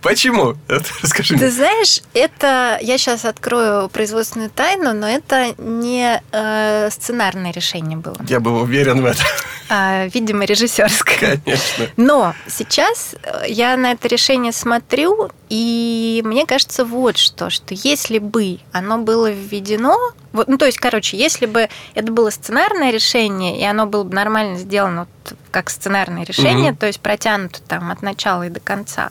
[0.00, 0.54] Почему?
[1.02, 1.50] Расскажи Ты мне.
[1.50, 8.16] знаешь, это я сейчас открою производственную тайну, но это не э, сценарное решение было.
[8.28, 9.24] Я был уверен в этом.
[9.68, 11.40] А, видимо, режиссерское.
[11.44, 11.86] Конечно.
[11.96, 18.18] Но сейчас э, я на это решение смотрю, и мне кажется вот что, что если
[18.18, 19.98] бы оно было введено,
[20.32, 24.14] вот, ну то есть, короче, если бы это было сценарное решение, и оно было бы
[24.14, 26.78] нормально сделано вот, как сценарное решение, угу.
[26.78, 29.10] то есть протянуто там от начала и до конца,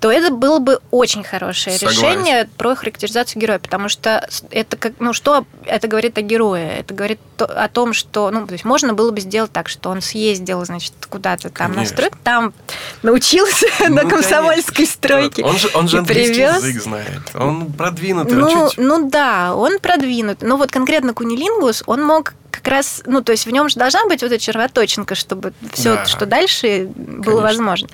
[0.00, 2.00] то это было бы очень хорошее Согласен.
[2.00, 6.78] решение про характеризацию героя, потому что это как, ну что это говорит о герое?
[6.78, 10.00] Это говорит о том, что, ну, то есть можно было бы сделать так, что он
[10.00, 12.54] съездил, значит, куда-то там на стройку, там
[13.02, 14.94] научился ну, на комсомольской конечно.
[14.94, 15.44] стройке.
[15.44, 16.56] Он же, он же английский привез.
[16.56, 18.36] язык знает, он продвинутый.
[18.36, 18.78] Ну, чуть...
[18.78, 20.40] ну да, он продвинут.
[20.40, 24.06] Но вот конкретно Кунилингус, он мог как раз, ну, то есть в нем же должна
[24.06, 26.06] быть вот эта червоточинка, чтобы все, да.
[26.06, 27.42] что дальше было Конечно.
[27.42, 27.88] возможно.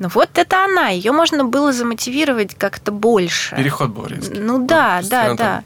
[0.00, 3.54] Ну вот это она, ее можно было замотивировать как-то больше.
[3.54, 4.38] Переход был резкий.
[4.38, 5.62] Ну да, да, да.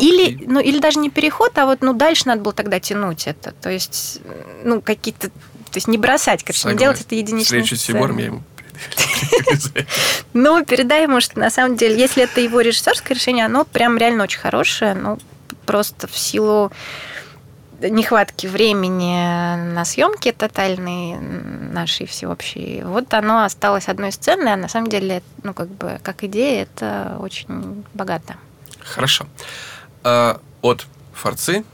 [0.00, 3.52] Или, ну, или даже не переход, а вот ну дальше надо было тогда тянуть это.
[3.52, 4.20] То есть,
[4.64, 5.30] ну, какие-то.
[5.30, 6.78] То есть не бросать, конечно, Согласен.
[6.78, 7.62] не делать это единичным.
[7.62, 8.42] Встречу с Сибором я ему
[10.34, 14.24] ну, передай ему, что на самом деле, если это его режиссерское решение, оно прям реально
[14.24, 15.18] очень хорошее, ну,
[15.64, 16.70] просто в силу
[17.88, 19.14] нехватки времени
[19.72, 25.54] на съемки тотальной нашей всеобщей, вот оно осталось одной сценой, а на самом деле, ну,
[25.54, 28.36] как бы, как идея, это очень богато.
[28.80, 29.26] Хорошо.
[30.02, 31.64] А, от форцы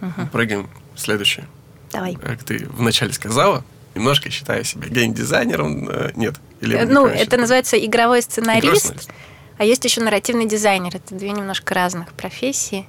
[0.00, 0.26] угу.
[0.32, 1.46] прыгаем в следующее.
[1.92, 2.14] Давай.
[2.14, 5.88] Как ты вначале сказала, немножко считаю себя гейм-дизайнером.
[5.88, 6.36] Э, нет.
[6.60, 9.10] Или э, ну, это называется игровой сценарист,
[9.56, 10.94] а есть еще нарративный дизайнер.
[10.94, 12.86] Это две немножко разных профессии.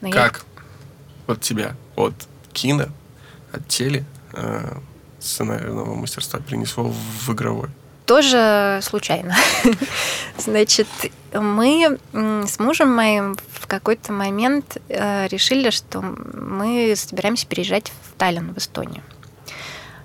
[0.00, 0.44] Но как
[1.28, 2.14] от тебя, от
[2.52, 2.86] кино,
[3.52, 4.78] от теле, э,
[5.20, 7.68] сценарного мастерства принесло в игровой?
[8.06, 9.36] Тоже случайно.
[10.38, 10.88] Значит,
[11.32, 18.54] мы с мужем моим в какой-то момент э, решили, что мы собираемся переезжать в Таллин,
[18.54, 19.02] в Эстонию.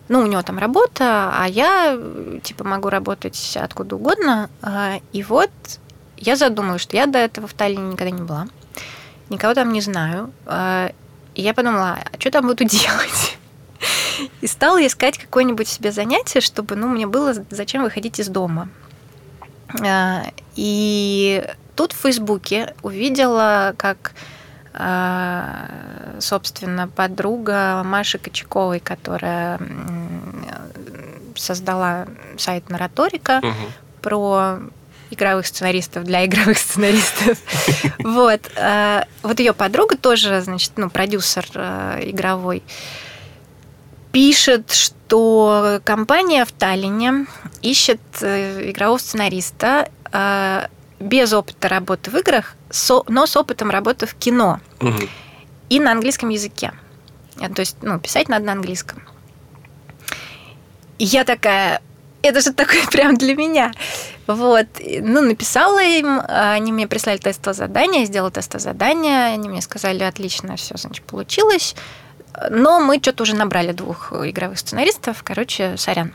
[0.09, 1.97] Ну, у него там работа, а я,
[2.43, 4.49] типа, могу работать откуда угодно.
[4.61, 5.49] А, и вот
[6.17, 8.47] я задумалась, что я до этого в Таллине никогда не была.
[9.29, 10.31] Никого там не знаю.
[11.35, 13.37] И я подумала, а что там буду делать?
[14.41, 18.69] И стала искать какое-нибудь себе занятие, чтобы ну, мне было зачем выходить из дома.
[19.81, 20.23] А,
[20.55, 24.13] и тут в Фейсбуке увидела, как
[24.73, 25.69] а,
[26.19, 29.59] собственно, подруга Маши Кочаковой, которая
[31.35, 33.53] создала сайт Нараторика угу.
[34.01, 34.59] про
[35.13, 37.37] игровых сценаристов для игровых сценаристов.
[37.99, 38.51] Вот.
[38.55, 42.63] Э, вот ее подруга тоже, значит, ну, продюсер э, игровой,
[44.11, 47.25] пишет, что компания в Таллине
[47.61, 49.89] ищет э, игрового сценариста
[50.99, 52.55] без опыта работы в играх,
[53.07, 54.59] но с опытом работы в кино
[55.69, 56.71] и на английском языке.
[57.37, 59.01] То есть, ну, писать надо на английском.
[60.99, 61.81] И я такая,
[62.23, 63.71] это же такое прям для меня.
[64.25, 64.65] Вот.
[65.01, 70.03] Ну, написала им, они мне прислали тестовое задание, я сделала тестовое задание, они мне сказали,
[70.03, 71.75] отлично, все, значит, получилось.
[72.49, 76.13] Но мы что-то уже набрали двух игровых сценаристов, короче, сорян.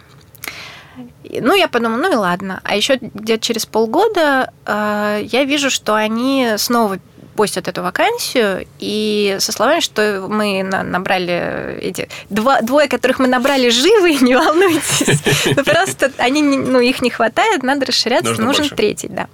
[1.31, 2.61] Ну, я подумала, ну и ладно.
[2.65, 6.99] А еще где-то через полгода э, я вижу, что они снова
[7.39, 12.09] постят эту вакансию, и со словами, что мы набрали эти...
[12.31, 15.23] Два, двое, которых мы набрали живы, не волнуйтесь.
[15.55, 18.75] Просто они, ну, их не хватает, надо расширяться, Нужно нужен больше.
[18.75, 19.29] третий, да.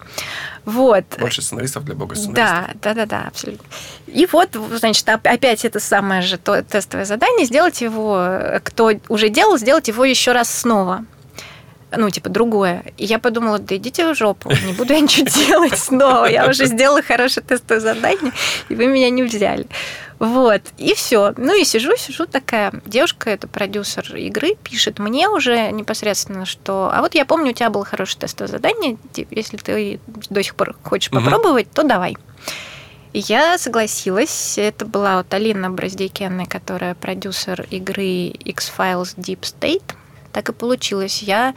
[0.67, 1.05] Вот.
[1.19, 2.75] Больше сценаристов для бога сценаристов.
[2.75, 3.67] Да, да, да, да, абсолютно.
[4.07, 9.89] И вот, значит, опять это самое же тестовое задание, сделать его, кто уже делал, сделать
[9.89, 11.07] его еще раз снова
[11.97, 12.85] ну, типа, другое.
[12.97, 16.27] И я подумала, да идите в жопу, не буду я ничего делать снова.
[16.27, 18.33] Я уже сделала хорошее тестовое задание,
[18.69, 19.67] и вы меня не взяли.
[20.19, 21.35] Вот, и все.
[21.37, 22.73] Ну и сижу, сижу такая.
[22.87, 26.91] Девушка, это продюсер игры, пишет мне уже непосредственно, что...
[26.93, 28.97] А вот я помню, у тебя было хорошее тестовое задание,
[29.31, 31.21] если ты до сих пор хочешь угу.
[31.21, 32.17] попробовать, то давай.
[33.13, 34.59] Я согласилась.
[34.59, 39.95] Это была вот Алина Браздейкенная, которая продюсер игры X-Files Deep State.
[40.33, 41.23] Так и получилось.
[41.23, 41.55] Я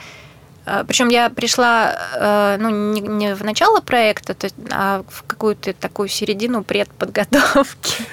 [0.88, 4.36] Причем я пришла э, ну, не в начало проекта,
[4.70, 8.04] а в какую-то такую середину предподготовки.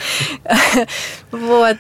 [1.31, 1.79] Вот.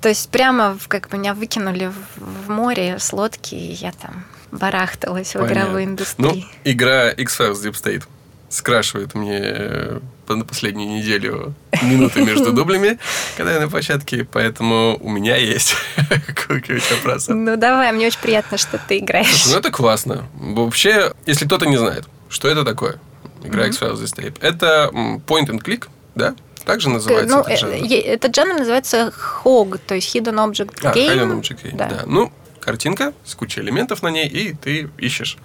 [0.00, 5.46] То есть прямо как меня выкинули в море с лодки, и я там барахталась в
[5.46, 6.46] игровой ну, индустрии.
[6.64, 8.04] Ну, игра X-Files Deep State
[8.50, 12.98] скрашивает мне э, на последнюю неделю минуты между дублями,
[13.36, 15.74] когда я на площадке, поэтому у меня есть
[16.34, 17.32] кое-какие вопросы.
[17.32, 19.46] Ну, давай, мне очень приятно, что ты играешь.
[19.46, 20.26] Ну, это классно.
[20.34, 23.00] Вообще, если кто-то не знает, что это такое,
[23.44, 26.34] игра X-Files The Tape, это point and click, да?
[26.64, 27.72] Также называется ну, этот жанр?
[27.72, 29.12] Э, этот жанр называется
[29.44, 31.08] HOG, то есть Hidden Object Game.
[31.08, 31.88] А, Hidden Object Game, да.
[31.88, 32.02] да.
[32.06, 35.38] Ну, картинка с кучей элементов на ней, и ты ищешь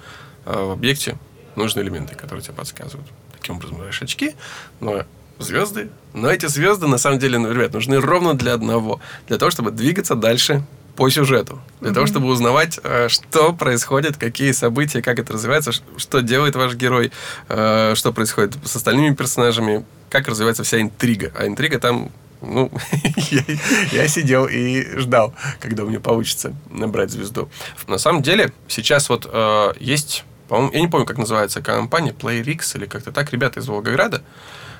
[0.45, 1.15] э, в объекте
[1.55, 3.07] нужные элементы, которые тебе подсказывают.
[3.31, 4.35] Таким образом, берешь очки,
[4.79, 5.03] но
[5.39, 5.89] звезды.
[6.13, 8.99] Но эти звезды, на самом деле, ну, ребят, нужны ровно для одного.
[9.27, 10.63] Для того, чтобы двигаться дальше
[10.95, 11.59] по сюжету.
[11.81, 11.93] Для mm-hmm.
[11.93, 17.11] того, чтобы узнавать, э, что происходит, какие события, как это развивается, что делает ваш герой,
[17.49, 21.33] э, что происходит с остальными персонажами, как развивается вся интрига.
[21.37, 22.71] А интрига там ну,
[23.31, 23.43] я,
[23.91, 27.49] я сидел и ждал, когда у меня получится набрать звезду.
[27.87, 32.75] На самом деле, сейчас вот э, есть по-моему, я не помню, как называется компания, PlayRix
[32.77, 34.21] или как-то так, ребята из Волгограда,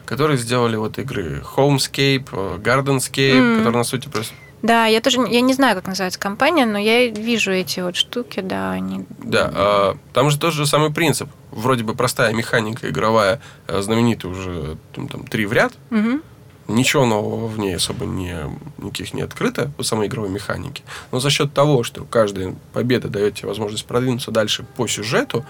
[0.06, 3.58] которые сделали вот игры Homescape, э, Gardenscape, mm.
[3.58, 4.34] которые на сути просто
[4.66, 8.40] да, я тоже я не знаю, как называется компания, но я вижу эти вот штуки,
[8.40, 9.06] да, они.
[9.20, 11.30] Да, а, там же тот же самый принцип.
[11.52, 15.74] Вроде бы простая механика игровая, э, знаменитая уже там, там три в ряд.
[15.92, 16.20] Угу.
[16.68, 18.36] Ничего нового в ней особо не,
[18.80, 20.84] никаких не открыто, по самой игровой механике.
[21.12, 25.46] Но за счет того, что каждая победа дает тебе возможность продвинуться дальше по сюжету,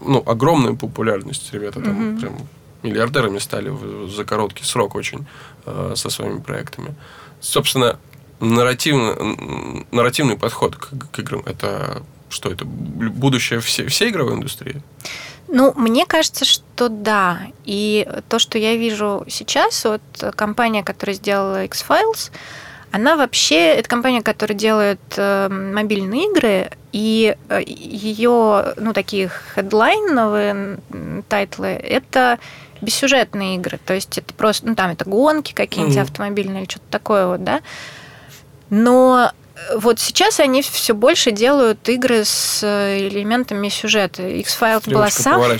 [0.00, 1.52] ну, огромная популярность.
[1.52, 2.20] Ребята там mm-hmm.
[2.20, 2.36] прям
[2.82, 3.72] миллиардерами стали
[4.08, 5.26] за короткий срок очень
[5.66, 6.94] э, со своими проектами.
[7.40, 7.98] Собственно,
[8.40, 14.82] нарративный, нарративный подход к, к играм это что это будущее всей, всей игровой индустрии?
[15.48, 17.40] Ну, мне кажется, что да.
[17.64, 20.02] И то, что я вижу сейчас, вот
[20.36, 22.30] компания, которая сделала X-Files,
[22.92, 30.78] она вообще, это компания, которая делает э, мобильные игры, и э, ее, ну, такие хедлайновые
[31.28, 32.40] тайтлы, это
[32.80, 33.78] бессюжетные игры.
[33.84, 36.02] То есть это просто, ну, там это гонки какие-нибудь mm-hmm.
[36.02, 37.60] автомобильные или что-то такое вот, да.
[38.70, 39.30] Но
[39.76, 44.22] вот сейчас они все больше делают игры с э, элементами сюжета.
[44.26, 45.58] X-Files была самая...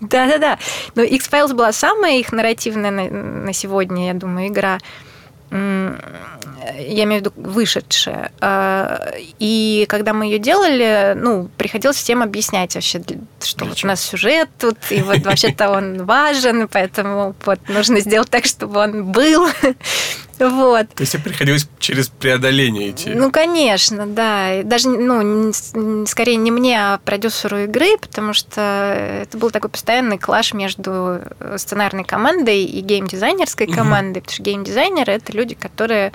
[0.00, 0.58] Да-да-да.
[0.94, 4.78] Но X-Files была самая их нарративная на, на сегодня, я думаю, игра
[6.78, 8.32] я имею в виду вышедшая.
[8.40, 13.02] А, и когда мы ее делали, ну, приходилось всем объяснять вообще,
[13.42, 18.30] что вот у нас сюжет тут, и вот вообще-то он важен, поэтому вот нужно сделать
[18.30, 19.48] так, чтобы он был.
[20.40, 20.88] Вот.
[20.94, 23.10] То есть приходилось через преодоление идти?
[23.10, 24.62] Ну, конечно, да.
[24.62, 25.52] Даже, ну,
[26.06, 28.60] скорее не мне, а продюсеру игры, потому что
[29.22, 31.20] это был такой постоянный клаш между
[31.56, 34.24] сценарной командой и геймдизайнерской командой, угу.
[34.26, 36.12] потому что геймдизайнеры– это люди, которые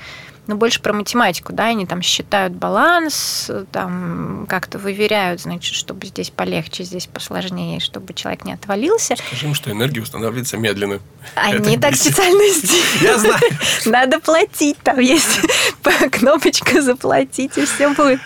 [0.48, 6.30] ну, больше про математику, да, они там считают баланс, там как-то выверяют, значит, чтобы здесь
[6.30, 9.16] полегче, здесь посложнее, чтобы человек не отвалился.
[9.16, 11.00] Скажи им, что энергия устанавливается медленно.
[11.36, 13.04] Они так специально сделали.
[13.04, 13.40] Я знаю.
[13.86, 15.40] Надо платить, там есть
[16.12, 18.20] кнопочка заплатить, и все будет.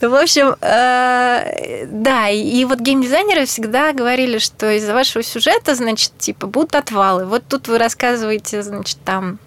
[0.00, 6.16] Ну, в общем, э, да, и вот геймдизайнеры всегда говорили, что из-за вашего сюжета, значит,
[6.18, 7.24] типа, будут отвалы.
[7.24, 9.38] Вот тут вы рассказываете, значит, там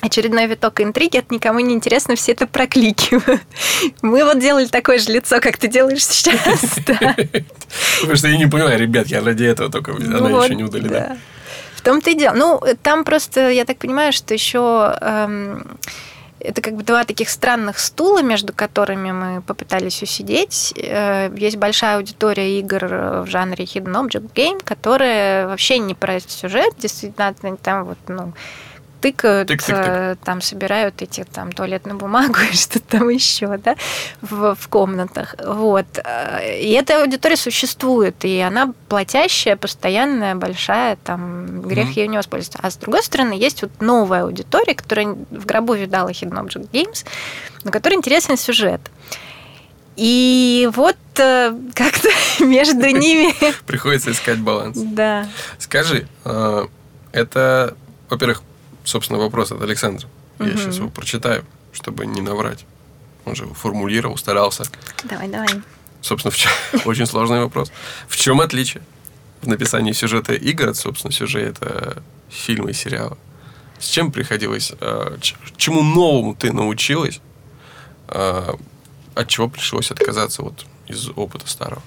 [0.00, 3.42] очередной виток интриги, это никому не интересно, все это прокликивают.
[4.02, 6.60] Мы вот делали такое же лицо, как ты делаешь сейчас.
[6.86, 11.18] Потому что я не понимаю, ребят, я ради этого только, она еще не удалена.
[11.74, 12.34] В том-то и дело.
[12.34, 14.94] Ну, там просто, я так понимаю, что еще
[16.40, 20.72] это как бы два таких странных стула, между которыми мы попытались усидеть.
[20.76, 26.74] Э, есть большая аудитория игр в жанре Hidden Object Game, которая вообще не про сюжет,
[26.78, 28.32] действительно, там вот, ну,
[29.00, 30.18] тыкают, тык, тык, тык.
[30.24, 33.76] там собирают эти там туалетную бумагу и что-то там еще, да,
[34.20, 35.34] в, в комнатах.
[35.44, 35.86] Вот.
[36.60, 42.00] И эта аудитория существует, и она платящая, постоянная, большая, там грех mm-hmm.
[42.00, 42.60] ее не воспользоваться.
[42.62, 47.04] А с другой стороны, есть вот новая аудитория, которая в гробу видала Hidden Object Games,
[47.64, 48.80] на которой интересный сюжет.
[49.98, 52.08] И вот э, как-то
[52.44, 53.34] между ними...
[53.66, 54.78] Приходится искать баланс.
[54.78, 55.26] Да.
[55.58, 56.66] Скажи, э,
[57.10, 57.76] это,
[58.08, 58.42] во-первых,
[58.88, 60.08] собственно, вопрос от Александра.
[60.38, 62.64] Я сейчас его прочитаю, чтобы не наврать.
[63.24, 64.64] Он же формулировал, старался.
[65.04, 65.48] Давай, давай.
[66.00, 66.50] Собственно, в чем...
[66.86, 67.70] очень сложный вопрос.
[68.08, 68.82] В чем отличие
[69.42, 73.18] в написании сюжета игр от, собственно, сюжета фильма и сериала?
[73.78, 75.18] С чем приходилось, э,
[75.56, 77.20] чему новому ты научилась,
[78.08, 78.52] э,
[79.14, 81.82] от чего пришлось отказаться вот из опыта старого?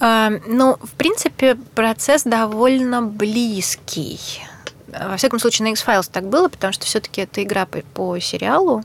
[0.00, 4.18] А, ну, в принципе, процесс довольно близкий.
[5.00, 8.82] Во всяком случае, на X-Files так было, потому что все-таки это игра по, по сериалу,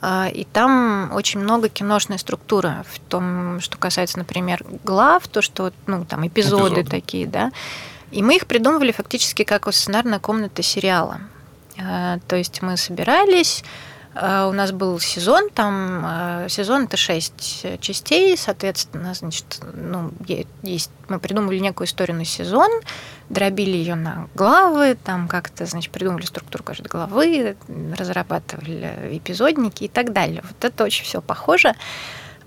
[0.00, 5.72] а, и там очень много киношной структуры в том, что касается, например, глав, то, что
[5.86, 6.90] ну, там эпизоды, эпизоды.
[6.90, 7.50] такие, да.
[8.10, 11.20] И мы их придумывали фактически как сценарная комната сериала.
[11.80, 13.64] А, то есть мы собирались,
[14.20, 20.10] у нас был сезон, там а, сезон это шесть частей, соответственно, значит, ну,
[20.62, 22.68] есть, мы придумали некую историю на сезон,
[23.28, 27.56] дробили ее на главы, там как-то, значит, придумали структуру каждой главы,
[27.96, 30.42] разрабатывали эпизодники и так далее.
[30.42, 31.74] Вот это очень все похоже.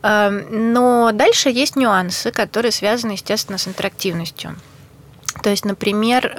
[0.01, 4.57] А, но дальше есть нюансы, которые связаны, естественно, с интерактивностью.
[5.41, 6.35] То есть, например,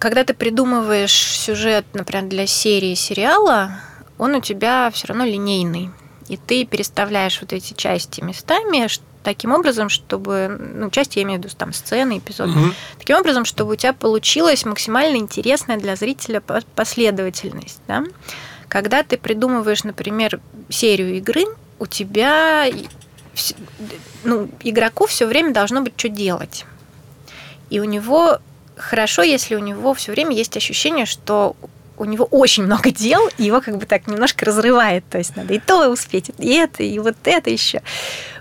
[0.00, 3.78] когда ты придумываешь сюжет, например, для серии сериала,
[4.20, 5.90] он у тебя все равно линейный.
[6.28, 8.86] И ты переставляешь вот эти части местами
[9.24, 12.72] таким образом, чтобы, ну, части я имею в виду там сцены, эпизоды, угу.
[12.98, 16.42] таким образом, чтобы у тебя получилась максимально интересная для зрителя
[16.74, 17.80] последовательность.
[17.88, 18.04] Да?
[18.68, 21.44] Когда ты придумываешь, например, серию игры,
[21.78, 22.66] у тебя
[24.22, 26.66] ну, игроку все время должно быть что делать.
[27.70, 28.38] И у него
[28.76, 31.56] хорошо, если у него все время есть ощущение, что
[32.00, 35.04] у него очень много дел, и его как бы так немножко разрывает.
[35.10, 37.82] То есть надо и то успеть, и это, и вот это еще.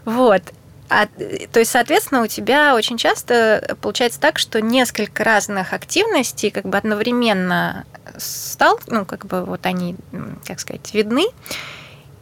[0.05, 0.41] Вот.
[0.87, 1.07] А,
[1.51, 6.77] то есть, соответственно, у тебя очень часто получается так, что несколько разных активностей как бы
[6.77, 7.85] одновременно
[8.17, 9.97] стал, ну, как бы вот они,
[10.45, 11.25] как сказать, видны,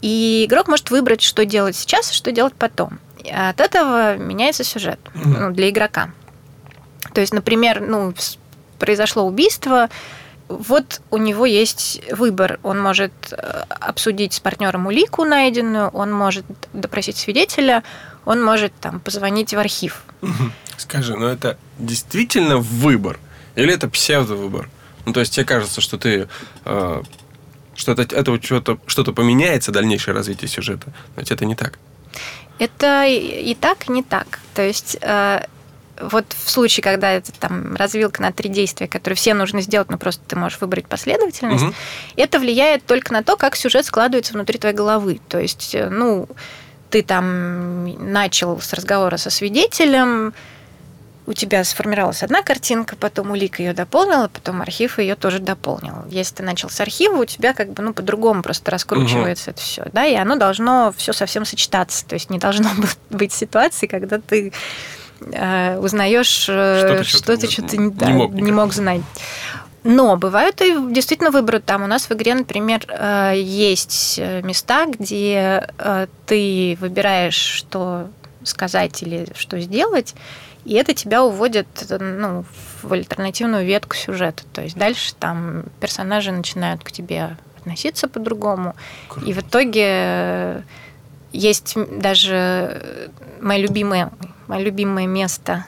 [0.01, 2.99] и игрок может выбрать, что делать сейчас, и что делать потом.
[3.23, 6.11] И от этого меняется сюжет ну, для игрока.
[7.13, 8.13] То есть, например, ну,
[8.79, 9.89] произошло убийство,
[10.47, 12.59] вот у него есть выбор.
[12.63, 17.83] Он может э, обсудить с партнером улику найденную, он может допросить свидетеля,
[18.25, 20.03] он может там позвонить в архив.
[20.77, 23.19] Скажи, ну это действительно выбор
[23.55, 24.69] или это псевдовыбор?
[25.05, 26.27] Ну, то есть тебе кажется, что ты
[26.65, 27.03] э,
[27.75, 30.87] что это, это что-то, что-то поменяется, дальнейшее развитие сюжета.
[31.15, 31.79] Но ведь это не так.
[32.59, 34.39] Это и, и так, и не так.
[34.55, 35.45] То есть э,
[36.01, 39.97] вот в случае, когда это там развилка на три действия, которые все нужно сделать, но
[39.97, 41.73] просто ты можешь выбрать последовательность, угу.
[42.15, 45.19] это влияет только на то, как сюжет складывается внутри твоей головы.
[45.27, 46.27] То есть, э, ну,
[46.89, 50.33] ты там начал с разговора со свидетелем,
[51.27, 56.05] у тебя сформировалась одна картинка, потом улика ее дополнила, потом архив ее тоже дополнил.
[56.09, 59.51] Если ты начал с архива, у тебя как бы ну по-другому просто раскручивается угу.
[59.51, 62.69] это все, да, и оно должно все совсем сочетаться, то есть не должно
[63.09, 64.53] быть ситуации, когда ты
[65.21, 69.01] э, узнаешь э, что-то, что ты не, не, мог, не мог знать.
[69.83, 71.59] Но бывают и действительно выборы.
[71.59, 75.69] Там у нас в игре, например, э, есть места, где
[76.25, 78.09] ты выбираешь, что
[78.43, 80.15] сказать или что сделать,
[80.65, 81.67] и это тебя уводит
[81.99, 82.43] ну,
[82.81, 84.43] в альтернативную ветку сюжета.
[84.53, 88.75] То есть дальше там персонажи начинают к тебе относиться по-другому.
[89.25, 90.63] И в итоге
[91.31, 93.11] есть даже
[93.41, 94.11] мое любимое,
[94.47, 95.65] мое любимое место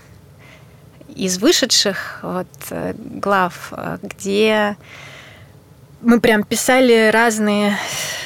[1.16, 4.78] из вышедших вот, э, глав, э, где
[6.01, 7.78] мы прям писали разные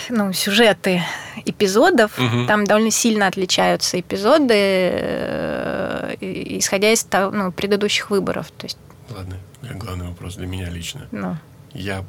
[0.09, 1.03] ну, сюжеты
[1.45, 2.17] эпизодов.
[2.19, 2.45] Угу.
[2.47, 8.51] Там довольно сильно отличаются эпизоды, э, исходя из того, ну, предыдущих выборов.
[8.51, 8.77] То есть...
[9.09, 11.07] Ладно, главный вопрос для меня лично.
[11.11, 11.37] Ну.
[11.73, 12.03] Я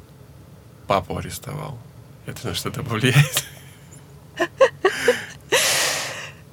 [0.87, 1.77] папу арестовал.
[2.25, 3.45] Это на что-то повлияет?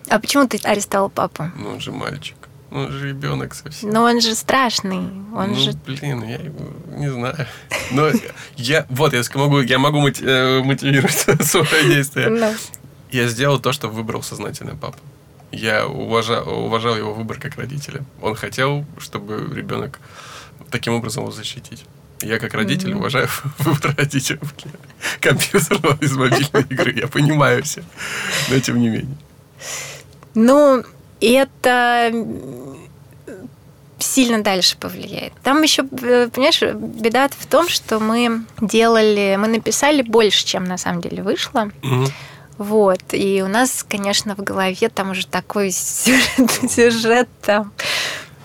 [0.09, 1.51] А почему ты арестовал папу?
[1.57, 2.37] Ну, он же мальчик.
[2.71, 3.91] Он же ребенок совсем.
[3.91, 4.99] Но он же страшный.
[5.35, 5.73] Он ну, же...
[5.87, 7.47] блин, я его не знаю.
[7.91, 8.11] Но
[8.57, 11.13] я, вот, я могу, я могу э, мотивировать
[11.47, 12.29] свое действие.
[12.31, 12.55] Ну.
[13.11, 14.99] Я сделал то, что выбрал сознательный папа.
[15.51, 18.03] Я уважал, уважал его выбор как родителя.
[18.23, 20.01] Он хотел, чтобы ребенок
[20.71, 21.85] таким образом его защитить.
[22.23, 22.97] Я как родитель mm-hmm.
[22.97, 24.41] уважаю выбор родителей
[25.21, 26.93] компьютерного из мобильной игры.
[26.97, 27.83] Я понимаю все.
[28.51, 29.17] Но тем не менее.
[30.35, 30.85] Ну,
[31.21, 32.11] это
[33.99, 35.33] сильно дальше повлияет.
[35.43, 40.77] Там еще, э, понимаешь, беда в том, что мы делали, мы написали больше, чем на
[40.77, 41.71] самом деле вышло.
[41.83, 42.07] Угу.
[42.59, 43.03] Вот.
[43.13, 47.73] И у нас, конечно, в голове там уже такой сюжет, сюжет там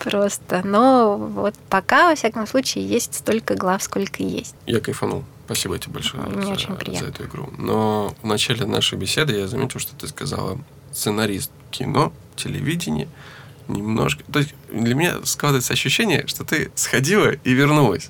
[0.10, 0.62] просто.
[0.64, 4.56] Но вот пока, во всяком случае, есть столько глав, сколько есть.
[4.66, 5.24] Я кайфанул.
[5.46, 7.08] Спасибо тебе большое Мне за, очень приятно.
[7.08, 7.50] за эту игру.
[7.58, 10.58] Но в начале нашей беседы я заметил, что ты сказала
[10.92, 13.08] сценарист кино, телевидения,
[13.68, 14.24] немножко...
[14.32, 18.10] То есть для меня складывается ощущение, что ты сходила и вернулась.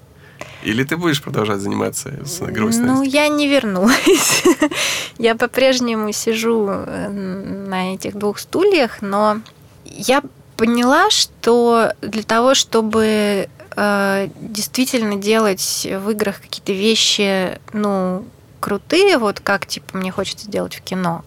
[0.63, 4.43] Или ты будешь продолжать заниматься с игрой Ну, я не вернулась.
[5.17, 9.41] я по-прежнему сижу э, на этих двух стульях, но
[9.85, 10.21] я
[10.57, 18.25] поняла, что для того, чтобы э, действительно делать в играх какие-то вещи, ну,
[18.59, 21.23] крутые, вот как, типа, мне хочется сделать в кино,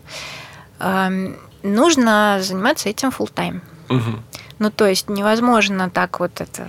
[0.81, 3.61] э, нужно заниматься этим full time.
[3.89, 4.21] Угу.
[4.59, 6.67] Ну, то есть невозможно так вот это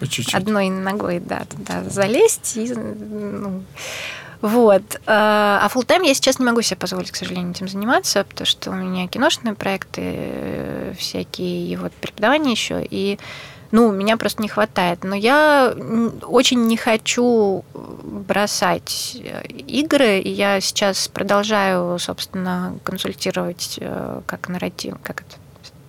[0.00, 0.34] чуть-чуть.
[0.34, 3.62] одной ногой да, туда залезть и ну,
[4.40, 5.00] вот.
[5.06, 8.46] А, а full тайм я сейчас не могу себе позволить, к сожалению, этим заниматься, потому
[8.46, 13.18] что у меня киношные проекты э, всякие, и вот преподавание еще, и
[13.70, 15.04] ну, меня просто не хватает.
[15.04, 15.74] Но я
[16.22, 24.96] очень не хочу бросать э, игры, и я сейчас продолжаю, собственно, консультировать э, как нарратив,
[25.02, 25.36] как это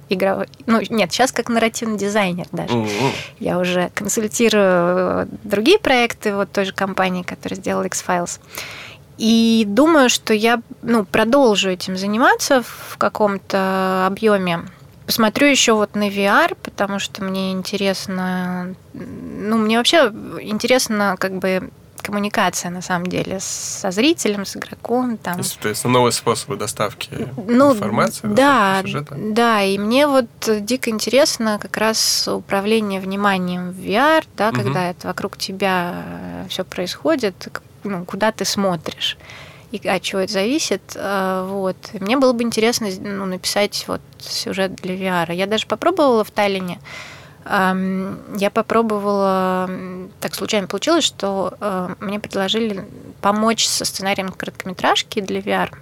[0.10, 0.48] игровой...
[0.66, 2.74] Ну, нет, сейчас как нарративный дизайнер даже.
[2.74, 3.12] Mm-hmm.
[3.40, 8.40] Я уже консультирую другие проекты вот той же компании, которая сделала X-Files.
[9.18, 14.62] И думаю, что я ну, продолжу этим заниматься в каком-то объеме.
[15.06, 21.70] Посмотрю еще вот на VR, потому что мне интересно, ну, мне вообще интересно как бы
[22.02, 25.18] коммуникация, на самом деле, со зрителем, с игроком.
[25.18, 25.36] Там.
[25.36, 29.16] То есть, то есть новые способы доставки ну, информации, да, сюжета?
[29.18, 34.58] Да, и мне вот дико интересно как раз управление вниманием в VR, да, угу.
[34.58, 36.04] когда это вокруг тебя
[36.50, 37.48] все происходит,
[37.84, 39.18] ну, куда ты смотришь
[39.72, 40.82] и от чего это зависит.
[40.96, 41.78] А, вот.
[41.94, 45.34] Мне было бы интересно ну, написать вот сюжет для VR.
[45.34, 46.80] Я даже попробовала в Таллине
[47.52, 49.68] я попробовала,
[50.20, 52.86] так случайно получилось, что э, мне предложили
[53.22, 55.76] помочь со сценарием короткометражки для VR.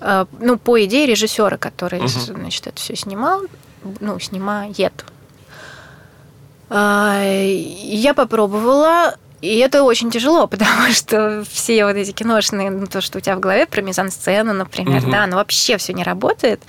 [0.00, 2.08] Э, ну, по идее режиссера, который, угу.
[2.08, 3.40] значит, это все снимал,
[3.98, 5.04] ну, снимает.
[6.70, 13.00] А, я попробовала, и это очень тяжело, потому что все вот эти киношные, ну, то,
[13.00, 15.10] что у тебя в голове про мизансцену, например, угу.
[15.10, 16.62] да, оно вообще все не работает.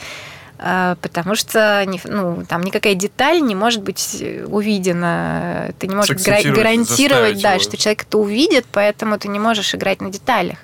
[0.59, 5.73] А, потому что ну, там никакая деталь не может быть увидена.
[5.79, 10.09] Ты не можешь гарантировать, да, что человек это увидит, поэтому ты не можешь играть на
[10.09, 10.57] деталях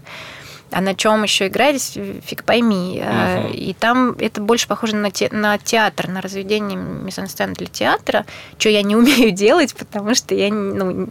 [0.71, 3.03] а на чем еще играть, фиг пойми.
[3.03, 3.53] Угу.
[3.53, 8.25] И там это больше похоже на, те, на театр, на разведение мизансцен для театра,
[8.57, 11.07] что я не умею делать, потому что я ну,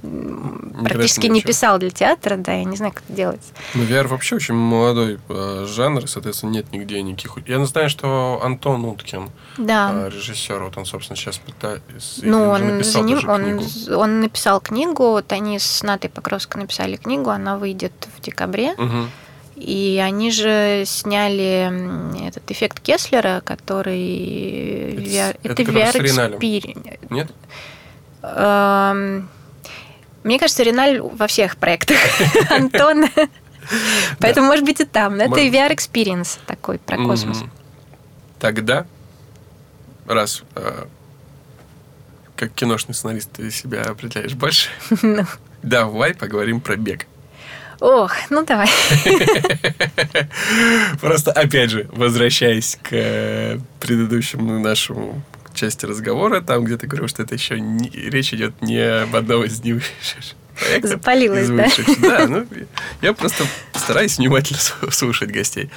[0.85, 3.41] практически не писал для театра, да, я не знаю, как это делать.
[3.75, 7.37] Ну, VR вообще очень молодой э, жанр, соответственно, нет нигде никаких...
[7.47, 9.91] Я знаю, что Антон Уткин, да.
[9.93, 12.21] э, режиссер, вот он, собственно, сейчас пытается...
[12.23, 13.61] Ну, он, написал ним, он,
[13.95, 18.73] он написал книгу, вот они с Натой Покровской написали книгу, она выйдет в декабре.
[18.73, 19.09] Угу.
[19.61, 25.07] И они же сняли этот эффект Кеслера, который...
[25.43, 26.99] Это, это, это VR.
[27.11, 27.33] Нет?
[28.23, 29.29] Эм,
[30.23, 31.97] мне кажется, Реналь во всех проектах
[32.51, 33.07] Антон.
[34.21, 35.17] Поэтому, может быть, и там.
[35.17, 37.43] Но это VR Experience такой про космос.
[38.39, 38.87] Тогда,
[40.07, 40.87] раз э,
[42.37, 44.71] как киношный сценарист ты себя определяешь больше,
[45.03, 45.25] ну.
[45.63, 47.07] давай поговорим про бег.
[47.81, 48.69] Ох, ну давай.
[51.01, 55.23] Просто, опять же, возвращаясь к э, предыдущему нашему
[55.55, 59.45] части разговора, там, где ты говорил, что это еще не, речь идет не об одном
[59.45, 59.83] из них.
[60.83, 61.69] Запалилась, да?
[61.99, 62.47] Да, ну,
[63.03, 64.59] я просто стараюсь внимательно
[64.91, 65.71] слушать гостей.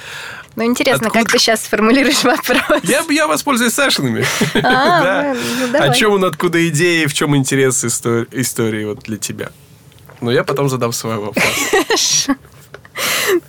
[0.56, 1.24] Ну, интересно, Откуда...
[1.24, 2.82] как ты сейчас сформулируешь вопрос?
[2.82, 4.24] Я, я воспользуюсь Сашиными.
[4.56, 5.36] А, да.
[5.72, 9.50] ну, О чем он, откуда идеи, в чем интерес истории вот для тебя?
[10.22, 12.28] Но я потом задам свой вопрос.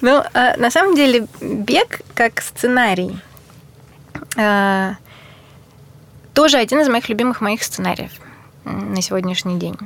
[0.02, 3.20] Ну, а, на самом деле, бег как сценарий.
[4.38, 4.96] А,
[6.34, 8.12] тоже один из моих любимых моих сценариев
[8.64, 9.78] на сегодняшний день.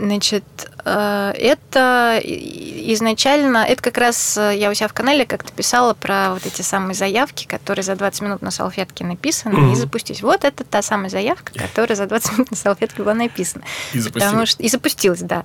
[0.00, 0.44] Значит,
[0.86, 6.30] э, это изначально, это как раз э, я у себя в канале как-то писала про
[6.32, 9.72] вот эти самые заявки, которые за 20 минут на салфетке написаны, mm-hmm.
[9.72, 10.22] и запустились.
[10.22, 13.62] Вот это та самая заявка, которая за 20 минут на салфетке была написана.
[13.92, 14.30] И запустилась.
[14.30, 15.44] Потому что, и запустилась, да.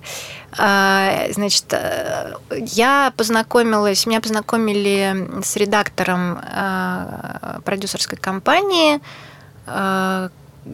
[0.57, 6.39] А, значит, э, я познакомилась, меня познакомили с редактором
[7.65, 9.01] продюсерской компании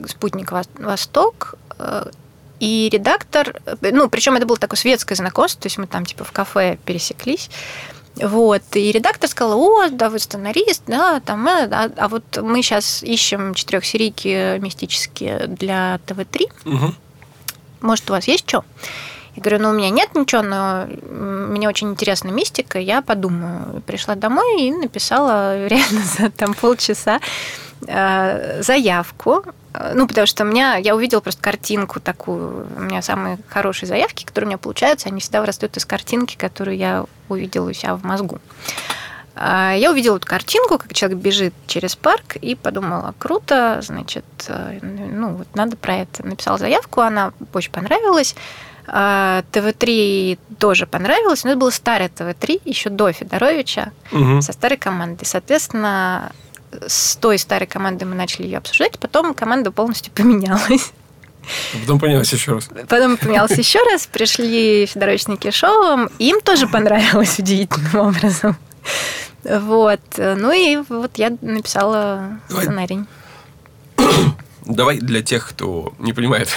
[0.08, 1.56] «Спутник Восток»,
[2.62, 6.32] и редактор, ну, причем это было такое светское знакомство, то есть мы там типа в
[6.32, 7.50] кафе пересеклись.
[8.16, 13.02] Вот, и редактор сказал, о, да, вы сценарист, да, там, а, а вот мы сейчас
[13.02, 16.52] ищем четырехсерийки мистические для ТВ-3.
[16.66, 16.94] Угу.
[17.82, 18.64] Может, у вас есть что?
[19.36, 23.82] Я говорю, ну, у меня нет ничего, но мне очень интересна мистика, я подумаю.
[23.88, 27.20] Пришла домой и написала реально за там полчаса
[27.88, 29.46] э, заявку
[29.94, 32.68] ну, потому что у меня, я увидела просто картинку такую.
[32.76, 36.78] У меня самые хорошие заявки, которые у меня получаются, они всегда вырастают из картинки, которую
[36.78, 38.40] я увидела у себя в мозгу.
[39.36, 44.80] А, я увидела эту картинку, как человек бежит через парк, и подумала, круто, значит, э,
[44.82, 46.26] ну, вот надо про это.
[46.26, 48.36] Написала заявку, она очень понравилась.
[48.88, 54.42] А, ТВ-3 тоже понравилось, но это было старое ТВ-3, еще до Федоровича, угу.
[54.42, 55.26] со старой командой.
[55.26, 56.34] Соответственно,
[56.88, 60.92] с той старой командой мы начали ее обсуждать, потом команда полностью поменялась.
[61.82, 62.70] Потом поменялась еще раз.
[62.88, 68.56] Потом поменялась еще раз, пришли Федорович с Никишовым, им тоже понравилось удивительным образом.
[69.44, 70.02] Вот.
[70.18, 72.64] Ну и вот я написала Давай.
[72.64, 73.06] сценарий.
[74.66, 76.50] Давай для тех, кто не понимает,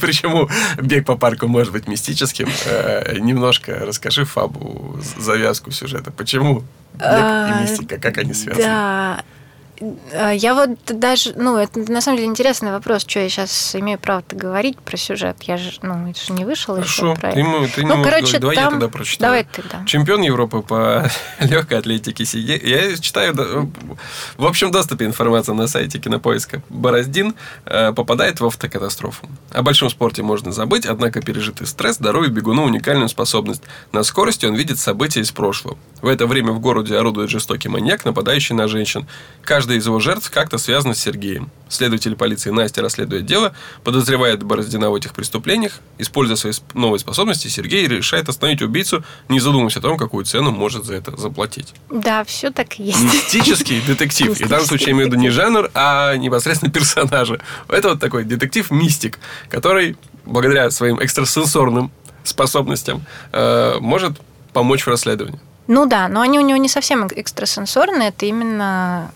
[0.00, 0.48] почему
[0.80, 6.10] бег по парку может быть мистическим, э, немножко расскажи Фабу завязку сюжета.
[6.10, 6.60] Почему
[6.94, 8.64] бег и а, мистика, как они связаны?
[8.64, 8.70] Да,
[9.18, 9.24] а,
[10.34, 14.36] я вот даже, ну, это на самом деле интересный вопрос, что я сейчас имею право-то
[14.36, 15.42] говорить про сюжет.
[15.42, 18.38] Я же, ну, это же не вышел Хорошо, еще про ты, ему, ты ну, короче,
[18.38, 18.64] Давай там...
[18.64, 19.30] я тогда прочитаю.
[19.30, 19.84] Давай ты, да.
[19.86, 21.10] Чемпион Европы по
[21.40, 22.24] легкой атлетике.
[22.24, 23.32] Я читаю
[24.36, 26.62] в общем доступе информация на сайте кинопоиска.
[26.68, 29.28] Бороздин э, попадает в автокатастрофу.
[29.50, 33.62] О большом спорте можно забыть, однако пережитый стресс дарует бегуну уникальную способность.
[33.92, 35.76] На скорости он видит события из прошлого.
[36.00, 39.06] В это время в городе орудует жестокий маньяк, нападающий на женщин.
[39.42, 41.50] Каждый Каждая из его жертв как-то связана с Сергеем.
[41.70, 43.54] Следователь полиции Настя расследует дело,
[43.84, 45.80] подозревает Бороздина в этих преступлениях.
[45.96, 50.84] Используя свои новые способности, Сергей решает остановить убийцу, не задумываясь о том, какую цену может
[50.84, 51.72] за это заплатить.
[51.88, 53.02] Да, все так и есть.
[53.02, 54.38] Мистический детектив.
[54.38, 57.40] И в данном случае я имею в виду не жанр, а непосредственно персонажа.
[57.68, 59.18] Это вот такой детектив-мистик,
[59.48, 59.96] который
[60.26, 61.90] благодаря своим экстрасенсорным
[62.24, 64.20] способностям э, может
[64.52, 65.40] помочь в расследовании.
[65.66, 69.10] Ну да, но они у него не совсем экстрасенсорные, это именно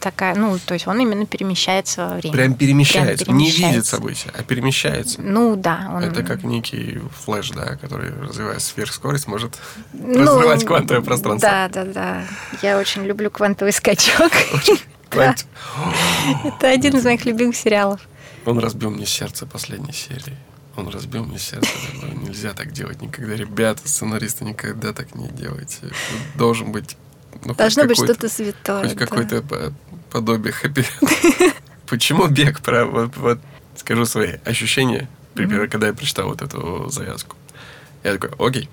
[0.00, 2.36] такая, ну, то есть он именно перемещается во времени.
[2.36, 3.66] Прям перемещается, Прям перемещается.
[3.66, 5.20] не видит события, а перемещается.
[5.22, 5.90] Ну да.
[5.94, 6.02] Он...
[6.02, 9.58] Это как некий флеш, да, который, развивая сверхскорость, может
[9.92, 11.48] ну, разрывать квантовое пространство.
[11.48, 12.24] Да, да, да.
[12.62, 14.32] Я очень люблю квантовый скачок.
[15.12, 18.00] Это один из моих любимых сериалов.
[18.44, 20.36] Он разбил мне сердце последней серии.
[20.76, 21.68] Он разбил мне сердце.
[22.22, 23.34] Нельзя так делать никогда.
[23.34, 25.76] Ребята, сценаристы, никогда так не делайте.
[26.34, 26.96] Должен быть
[27.44, 28.82] ну, Должно быть что-то святое.
[28.82, 29.06] Хоть да.
[29.06, 29.72] какое-то
[30.10, 30.84] подобие хэппи.
[31.88, 32.60] Почему бег?
[32.60, 33.38] Про, вот, вот
[33.76, 35.68] скажу свои ощущения, mm-hmm.
[35.68, 37.36] когда я прочитал вот эту завязку.
[38.04, 38.68] Я такой, окей,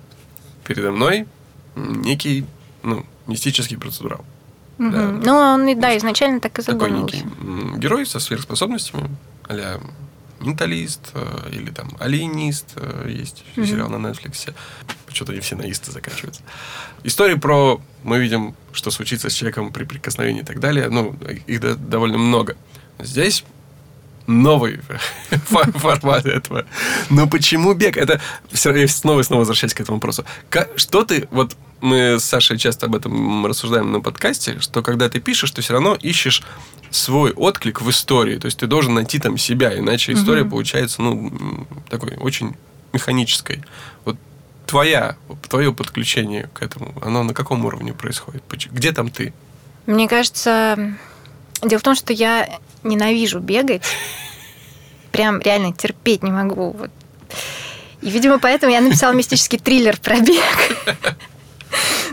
[0.65, 1.27] передо мной
[1.75, 2.45] некий,
[2.83, 4.25] ну, мистический процедурал.
[4.79, 4.89] Угу.
[4.91, 5.07] Да.
[5.07, 7.17] Ну, он, да, изначально так и задумывался.
[7.17, 9.09] Такой некий герой со сверхспособностями,
[9.47, 9.81] а
[10.39, 13.65] менталист э, или там алиенист, э, есть mm-hmm.
[13.65, 14.53] сериал на Netflix.
[15.11, 16.41] Что-то они все на исты заканчиваются.
[17.03, 17.81] Истории про...
[18.03, 20.89] Мы видим, что случится с человеком при прикосновении и так далее.
[20.89, 21.15] Ну,
[21.47, 22.55] их довольно много.
[22.99, 23.43] Здесь
[24.29, 24.79] новый
[25.29, 26.65] формат этого.
[27.09, 27.97] Но почему бег?
[27.97, 28.21] Это
[28.51, 30.23] все снова и снова возвращаясь к этому вопросу.
[30.75, 35.19] Что ты, вот мы с Сашей часто об этом рассуждаем на подкасте, что когда ты
[35.19, 36.43] пишешь, ты все равно ищешь
[36.91, 38.37] свой отклик в истории.
[38.37, 42.55] То есть ты должен найти там себя, иначе история получается, ну, такой очень
[42.93, 43.63] механической.
[44.05, 44.17] Вот
[44.69, 45.15] твоя,
[45.49, 48.43] твое подключение к этому, оно на каком уровне происходит?
[48.71, 49.33] Где там ты?
[49.87, 50.93] Мне кажется,
[51.63, 52.47] дело в том, что я
[52.83, 53.81] ненавижу бегать.
[55.11, 56.71] Прям реально терпеть не могу.
[56.71, 56.91] Вот.
[58.01, 60.43] И, видимо, поэтому я написала мистический триллер про бег.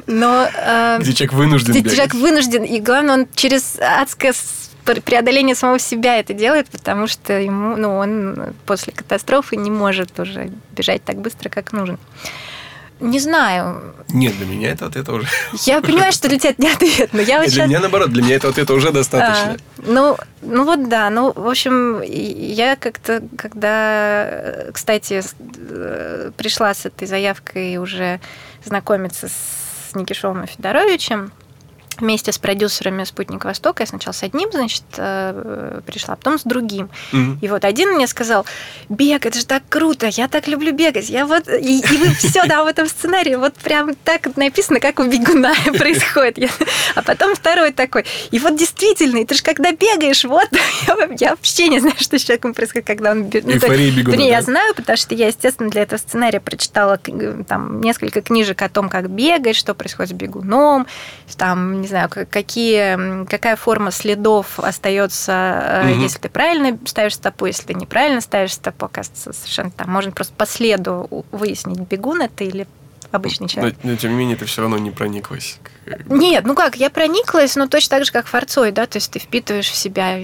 [0.06, 1.94] Но, э, где человек вынужден Где бегать.
[1.94, 2.62] человек вынужден.
[2.64, 4.32] И главное, он через адское
[4.86, 10.50] преодоление самого себя это делает, потому что ему, ну, он после катастрофы не может уже
[10.72, 11.98] бежать так быстро, как нужно.
[13.00, 13.94] не знаю.
[14.08, 15.26] Нет, для меня это ответ уже.
[15.64, 18.22] Я понимаю, что для тебя это не ответ, но я вот Для меня наоборот, для
[18.22, 19.52] меня это ответа уже достаточно.
[19.52, 25.22] А, ну, ну вот да, ну, в общем, я как-то, когда, кстати,
[25.68, 28.20] э, пришла с этой заявкой уже
[28.64, 31.32] знакомиться с Никишовым и Федоровичем,
[31.98, 33.82] вместе с продюсерами «Спутник Востока».
[33.82, 36.88] Я сначала с одним, значит, э, пришла, а потом с другим.
[37.12, 37.38] Mm-hmm.
[37.42, 38.46] И вот один мне сказал,
[38.88, 41.08] бег, это же так круто, я так люблю бегать.
[41.08, 41.48] Я вот...
[41.48, 45.54] И, и вы все, да, в этом сценарии вот прям так написано, как у бегуна
[45.78, 46.38] происходит.
[46.38, 46.48] Я...
[46.94, 50.48] А потом второй такой, и вот действительно, ты же когда бегаешь, вот,
[50.86, 53.44] я, я вообще не знаю, что с человеком происходит, когда он бежит.
[53.44, 53.54] Ну,
[53.96, 54.22] бегуна, да?
[54.22, 56.98] я знаю, потому что я, естественно, для этого сценария прочитала
[57.46, 60.86] там несколько книжек о том, как бегать, что происходит с бегуном,
[61.36, 66.00] там, не знаю, какие, какая форма следов остается, угу.
[66.00, 70.34] если ты правильно ставишь стопу, если ты неправильно ставишь стопу, оказывается, совершенно там можно просто
[70.34, 72.66] по следу выяснить, бегун это или
[73.12, 73.76] обычный человек.
[73.82, 75.58] Но, но тем не менее, ты все равно не прониклась.
[76.06, 79.20] Нет, ну как, я прониклась, но точно так же, как форцой, да, то есть ты
[79.20, 80.18] впитываешь в себя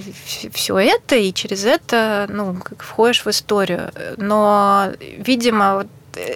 [0.52, 3.92] все это, и через это, ну, как входишь в историю.
[4.16, 4.88] Но,
[5.18, 5.86] видимо, вот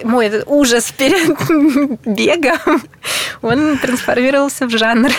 [0.03, 1.37] мой этот ужас перед
[2.05, 2.81] бегом,
[3.41, 5.11] он трансформировался в жанр.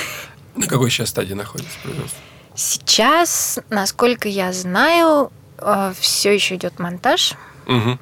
[0.57, 2.19] На какой сейчас стадии находится производство?
[2.55, 7.35] Сейчас, насколько я знаю, э, все еще идет монтаж.
[7.67, 7.99] Угу.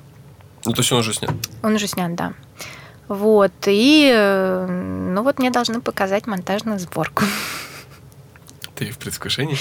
[0.64, 1.30] Ну, то есть он уже снят?
[1.62, 2.32] Он уже снят, да.
[3.09, 7.24] Вот, и, э, ну вот мне должны показать монтажную сборку.
[8.74, 9.59] Ты в предвкушении?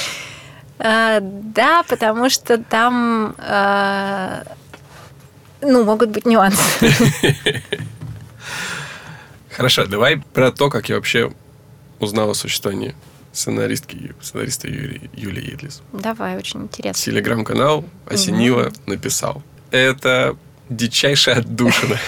[0.79, 4.43] А, да, потому что там а,
[5.66, 6.59] ну, могут быть нюансы.
[9.51, 11.32] Хорошо, давай про то, как я вообще
[11.99, 12.95] узнал о существовании
[13.32, 15.82] сценаристки, сценариста Юлии, Юлии Едлис.
[15.93, 17.01] Давай, очень интересно.
[17.01, 18.76] Телеграм-канал осенило, угу.
[18.88, 19.43] написал.
[19.72, 20.38] Это
[20.70, 21.99] дичайшая отдушина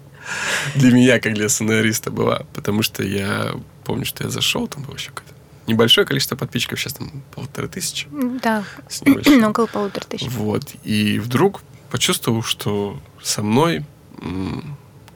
[0.74, 2.46] для меня, как для сценариста была.
[2.52, 5.32] Потому что я помню, что я зашел, там было еще какое-то
[5.66, 8.06] небольшое количество подписчиков, сейчас там полторы тысячи.
[8.42, 8.64] Да,
[9.48, 10.28] около полутора тысяч.
[10.28, 10.74] Вот.
[10.84, 11.62] И вдруг
[11.92, 13.84] почувствовал, что со мной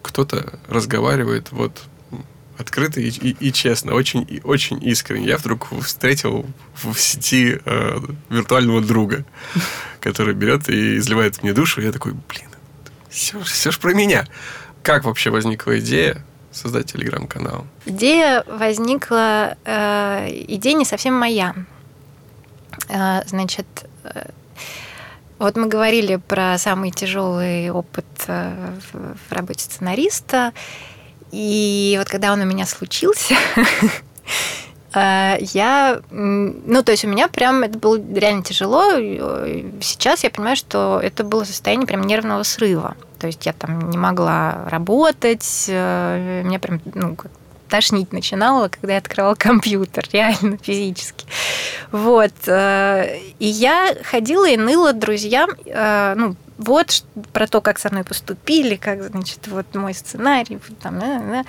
[0.02, 1.82] кто-то разговаривает вот
[2.58, 5.26] открыто и, и, и честно, очень, и, очень искренне.
[5.26, 7.98] Я вдруг встретил в сети э,
[8.28, 9.24] виртуального друга,
[10.00, 11.80] который берет и изливает мне душу.
[11.80, 12.50] Я такой, блин,
[13.08, 14.26] все, все ж про меня.
[14.82, 16.22] Как вообще возникла идея
[16.52, 17.66] создать телеграм-канал?
[17.86, 21.54] Идея возникла, э, идея не совсем моя.
[22.88, 23.66] Э, значит,
[24.04, 24.28] э,
[25.38, 30.52] вот мы говорили про самый тяжелый опыт э, в работе сценариста.
[31.30, 33.34] И вот когда он у меня случился,
[34.94, 38.92] э, я, ну, то есть у меня прям это было реально тяжело.
[39.80, 42.96] Сейчас я понимаю, что это было состояние прям нервного срыва.
[43.18, 47.16] То есть я там не могла работать, э, меня прям, ну,
[47.68, 51.26] тошнить начинала, когда я открывала компьютер, реально физически.
[51.92, 52.32] Вот.
[52.46, 58.04] Э, и я ходила и ныла друзьям, э, ну, вот про то, как со мной
[58.04, 61.44] поступили, как, значит, вот мой сценарий, там, да, да.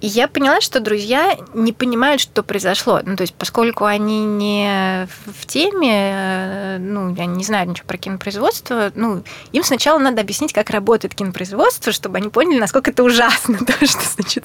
[0.00, 3.00] И я поняла, что друзья не понимают, что произошло.
[3.04, 7.98] Ну, то есть, поскольку они не в теме, э, ну, они не знают ничего про
[7.98, 13.58] кинопроизводство, ну, им сначала надо объяснить, как работает кинопроизводство, чтобы они поняли, насколько это ужасно,
[13.66, 14.44] то, что, значит,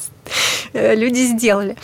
[0.73, 1.77] э, люди сделали.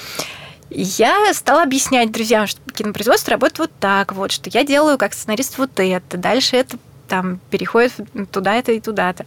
[0.71, 5.57] Я стала объяснять друзьям, что кинопроизводство работает вот так, вот, что я делаю как сценарист
[5.59, 7.93] вот это, дальше это там переходит
[8.31, 9.25] туда-то и туда-то.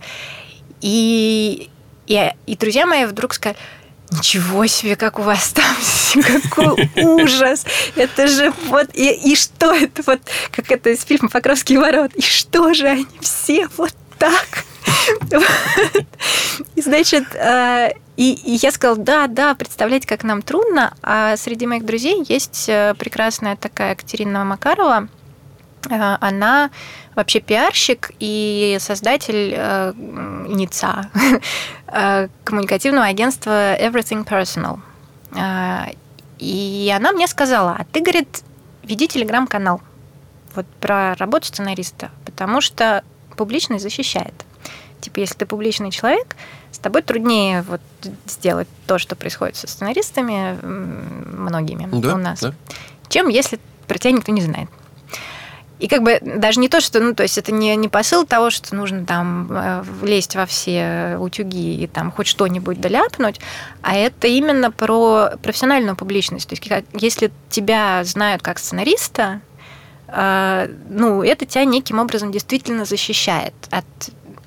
[0.80, 1.68] И,
[2.06, 3.58] и, и друзья мои вдруг сказали,
[4.12, 7.64] Ничего себе, как у вас там, какой ужас.
[7.96, 12.22] Это же вот, и, и что это вот, как это из фильма «Покровские ворот», и
[12.22, 14.64] что же они все вот так?
[16.76, 20.94] Значит, э, и, и я сказала, да, да, представлять, как нам трудно.
[21.02, 25.08] А среди моих друзей есть э, прекрасная такая Катерина Макарова.
[25.90, 26.70] Э, она
[27.14, 31.10] вообще пиарщик и создатель э, НИЦА,
[31.86, 34.80] э, коммуникативного агентства Everything Personal.
[35.34, 35.92] Э,
[36.38, 38.42] и она мне сказала, а ты, говорит,
[38.82, 39.80] веди телеграм-канал
[40.54, 43.04] вот про работу сценариста, потому что
[43.36, 44.34] публичность защищает.
[45.00, 46.36] Типа, если ты публичный человек,
[46.70, 47.80] с тобой труднее вот
[48.26, 52.54] сделать то, что происходит со сценаристами многими да, у нас, да.
[53.08, 54.68] чем если про тебя никто не знает.
[55.82, 58.50] И как бы даже не то, что, ну, то есть это не, не посыл того,
[58.50, 63.40] что нужно там э, лезть во все утюги и там хоть что-нибудь доляпнуть,
[63.82, 66.48] а это именно про профессиональную публичность.
[66.48, 69.40] То есть если тебя знают как сценариста,
[70.06, 73.84] э, ну, это тебя неким образом действительно защищает от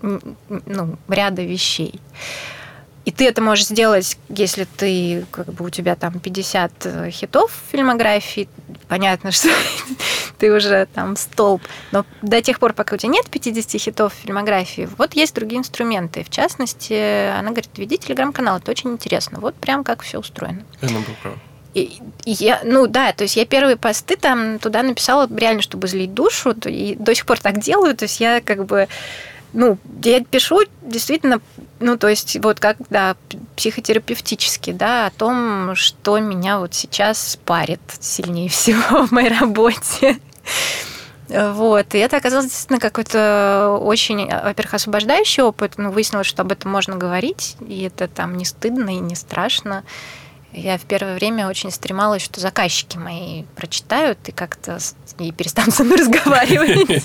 [0.01, 1.99] ну, ряда вещей.
[3.05, 7.51] И ты это можешь сделать, если ты, как бы у тебя там 50 э, хитов
[7.51, 8.49] в фильмографии,
[8.87, 9.49] понятно, что
[10.39, 11.61] ты уже там столб.
[11.91, 15.59] Но до тех пор, пока у тебя нет 50 хитов в фильмографии, вот есть другие
[15.59, 16.23] инструменты.
[16.23, 19.39] В частности, она говорит, веди телеграм-канал, это очень интересно.
[19.39, 20.63] Вот прям как все устроено.
[20.81, 21.35] Я был прав.
[21.75, 25.87] И, и я, ну да, то есть я первые посты там туда написала реально, чтобы
[25.89, 28.87] злить душу, и до сих пор так делаю, то есть я как бы
[29.55, 31.41] ну, я пишу действительно,
[31.85, 33.15] ну, то есть вот как, да,
[33.55, 40.17] психотерапевтически, да, о том, что меня вот сейчас парит сильнее всего в моей работе.
[41.29, 41.93] Вот.
[41.93, 45.73] И это оказалось действительно какой-то очень, во-первых, освобождающий опыт.
[45.77, 49.83] Ну, выяснилось, что об этом можно говорить, и это там не стыдно и не страшно.
[50.55, 54.79] Я в первое время очень стремалась, что заказчики мои прочитают и как-то
[55.19, 57.03] и перестанут со мной разговаривать.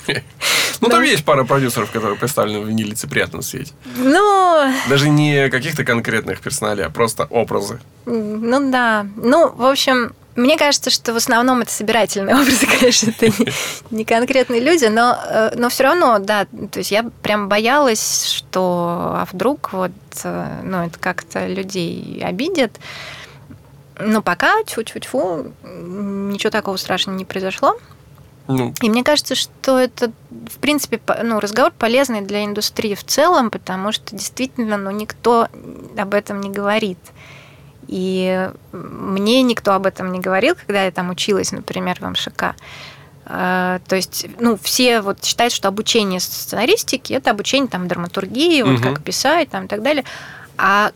[0.80, 3.72] Ну, там есть пара продюсеров, которые представлены в нелицеприятном свете.
[3.96, 4.72] Ну...
[4.88, 7.80] Даже не каких-то конкретных персоналей, а просто образы.
[8.06, 9.06] Ну, да.
[9.16, 13.52] Ну, в общем, мне кажется, что в основном это собирательные образы, конечно, это не,
[13.90, 19.16] не конкретные люди, но, э, но все равно, да, то есть я прям боялась, что
[19.16, 19.92] а вдруг вот,
[20.24, 22.78] э, ну, это как-то людей обидит.
[24.00, 27.76] Но пока, тьфу-тьфу-тьфу, ничего такого страшного не произошло.
[28.48, 28.74] Ну.
[28.82, 33.92] И мне кажется, что это, в принципе, ну, разговор полезный для индустрии в целом, потому
[33.92, 35.46] что действительно ну, никто
[35.96, 36.98] об этом не говорит.
[37.86, 42.54] И мне никто об этом не говорил, когда я там училась, например, в МШК.
[43.26, 48.80] А, то есть, ну, все вот считают, что обучение сценаристики это обучение там драматургии, вот
[48.80, 48.82] угу.
[48.82, 50.04] как писать там и так далее.
[50.56, 50.90] А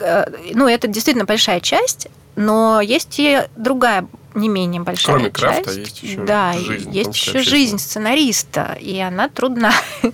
[0.00, 0.24] э,
[0.54, 2.08] ну, это действительно большая часть,
[2.38, 5.40] но есть и другая не менее большая Кроме часть.
[5.40, 6.90] крафта есть еще да, жизнь.
[6.92, 9.72] есть еще жизнь сценариста, и она трудна.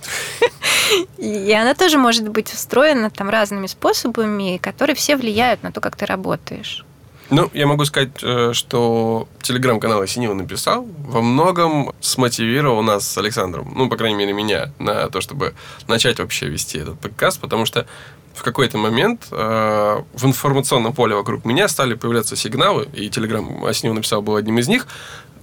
[1.17, 5.95] И она тоже может быть устроена там разными способами, которые все влияют на то, как
[5.95, 6.85] ты работаешь.
[7.31, 13.73] Ну, я могу сказать, э, что телеграм-канал Осенила написал, во многом смотивировал нас с Александром,
[13.75, 15.55] ну, по крайней мере, меня, на то, чтобы
[15.87, 17.87] начать вообще вести этот подкаст, потому что
[18.35, 23.93] в какой-то момент э, в информационном поле вокруг меня стали появляться сигналы, и Телеграм Аснил
[23.93, 24.87] написал был одним из них,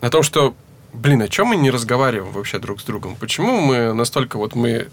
[0.01, 0.55] о том, что,
[0.93, 3.17] блин, о чем мы не разговариваем вообще друг с другом?
[3.17, 4.89] Почему мы настолько вот мы...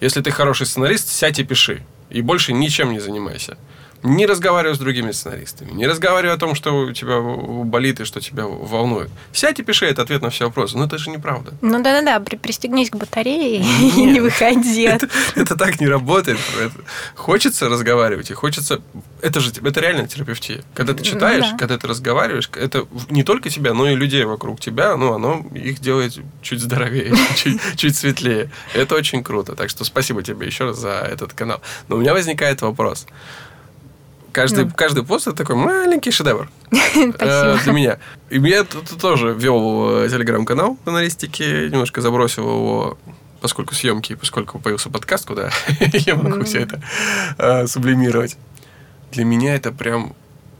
[0.00, 1.82] Если ты хороший сценарист, сядь и пиши.
[2.08, 3.58] И больше ничем не занимайся
[4.02, 7.20] не разговаривай с другими сценаристами, не разговаривай о том, что у тебя
[7.64, 9.10] болит и что тебя волнует.
[9.32, 10.76] Сядь и пиши этот ответ на все вопросы.
[10.78, 11.52] Но это же неправда.
[11.60, 14.82] Ну да-да-да, пристегнись к батарее и не выходи.
[14.82, 16.38] Это, это так не работает.
[16.58, 16.72] Это,
[17.14, 18.80] хочется разговаривать, и хочется...
[19.20, 20.62] Это же это реально терапевтия.
[20.74, 21.58] Когда ты ну читаешь, ну, да.
[21.58, 25.80] когда ты разговариваешь, это не только тебя, но и людей вокруг тебя, ну, оно их
[25.80, 28.50] делает чуть здоровее, чуть, чуть светлее.
[28.74, 29.54] Это очень круто.
[29.54, 31.60] Так что спасибо тебе еще раз за этот канал.
[31.88, 33.06] Но у меня возникает вопрос.
[34.32, 34.70] Каждый, ну.
[34.74, 37.98] каждый пост это такой маленький шедевр э, для меня.
[38.28, 42.98] И я тоже вел э, телеграм-канал журналистики, немножко забросил его
[43.40, 46.82] поскольку съемки, поскольку появился подкаст, куда я могу все это
[47.38, 48.36] э, сублимировать.
[49.12, 50.14] Для меня это прям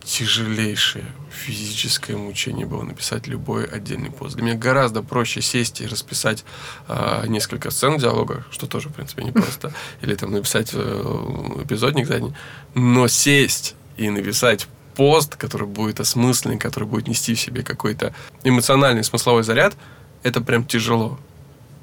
[0.05, 4.35] тяжелейшее физическое мучение было написать любой отдельный пост.
[4.35, 6.45] Для меня гораздо проще сесть и расписать
[6.89, 9.73] э, несколько сцен диалога, что тоже, в принципе, не просто,
[10.03, 12.35] или там написать э, эпизодник задний,
[12.75, 19.05] но сесть и написать пост, который будет осмысленный, который будет нести в себе какой-то эмоциональный
[19.05, 19.75] смысловой заряд,
[20.23, 21.19] это прям тяжело.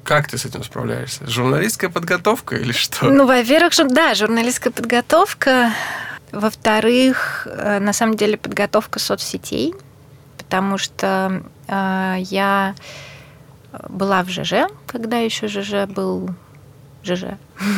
[0.04, 1.26] Как ты с этим справляешься?
[1.26, 3.10] Журналистская подготовка или что?
[3.10, 5.72] Ну, во-первых, да, журналистская подготовка.
[6.32, 9.74] Во-вторых, э, на самом деле подготовка соцсетей,
[10.36, 12.74] потому что э, я
[13.88, 16.30] была в ЖЖ, когда еще ЖЖ был
[17.02, 17.24] ЖЖ,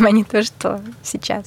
[0.04, 1.46] а не то, что сейчас.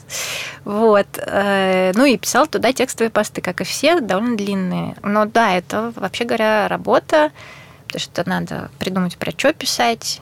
[0.63, 1.07] Вот.
[1.17, 4.95] Э, ну и писал туда текстовые посты, как и все, довольно длинные.
[5.03, 7.31] Но да, это, вообще говоря, работа,
[7.87, 10.21] потому что надо придумать, про что писать,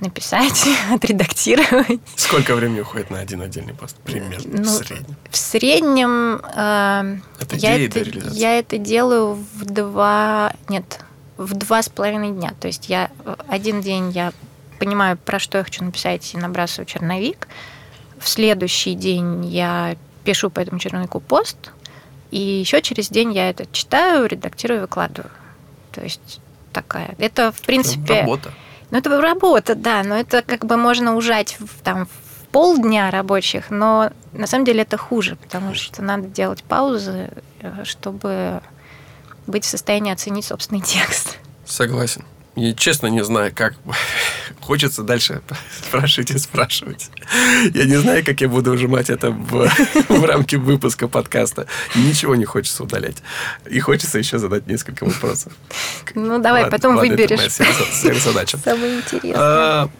[0.00, 2.00] написать, отредактировать.
[2.16, 3.96] Сколько времени уходит на один отдельный пост?
[4.04, 5.16] Примерно, ну, в среднем?
[5.30, 8.00] В среднем э, это я, это,
[8.32, 10.52] я это делаю в два...
[10.68, 11.00] Нет,
[11.36, 12.54] в два с половиной дня.
[12.60, 13.10] То есть я
[13.48, 14.32] один день я
[14.78, 17.48] понимаю, про что я хочу написать, и набрасываю черновик.
[18.18, 21.56] В следующий день я пишу по этому черновику пост,
[22.30, 25.30] и еще через день я это читаю, редактирую, выкладываю.
[25.92, 26.40] То есть
[26.72, 27.14] такая.
[27.18, 28.20] Это, в принципе...
[28.20, 28.52] Работа.
[28.94, 33.70] Ну, это работа, да, но это как бы можно ужать в, там, в полдня рабочих,
[33.70, 38.62] но на самом деле это хуже, потому что надо делать паузы, э, чтобы
[39.48, 41.38] быть в состоянии оценить собственный текст.
[41.66, 42.24] Согласен.
[42.56, 43.74] Я честно не знаю, как
[44.64, 45.42] Хочется дальше
[45.86, 47.10] спрашивать и спрашивать.
[47.74, 49.68] Я не знаю, как я буду ужимать это в,
[50.08, 51.66] в рамки выпуска подкаста.
[51.94, 53.18] Ничего не хочется удалять.
[53.68, 55.52] И хочется еще задать несколько вопросов.
[56.14, 57.40] Ну, давай, ладно, потом ладно, выберешь.
[57.40, 57.64] Это
[58.04, 58.58] моя задача.
[58.58, 59.34] Самое интересное.
[59.36, 59.90] А,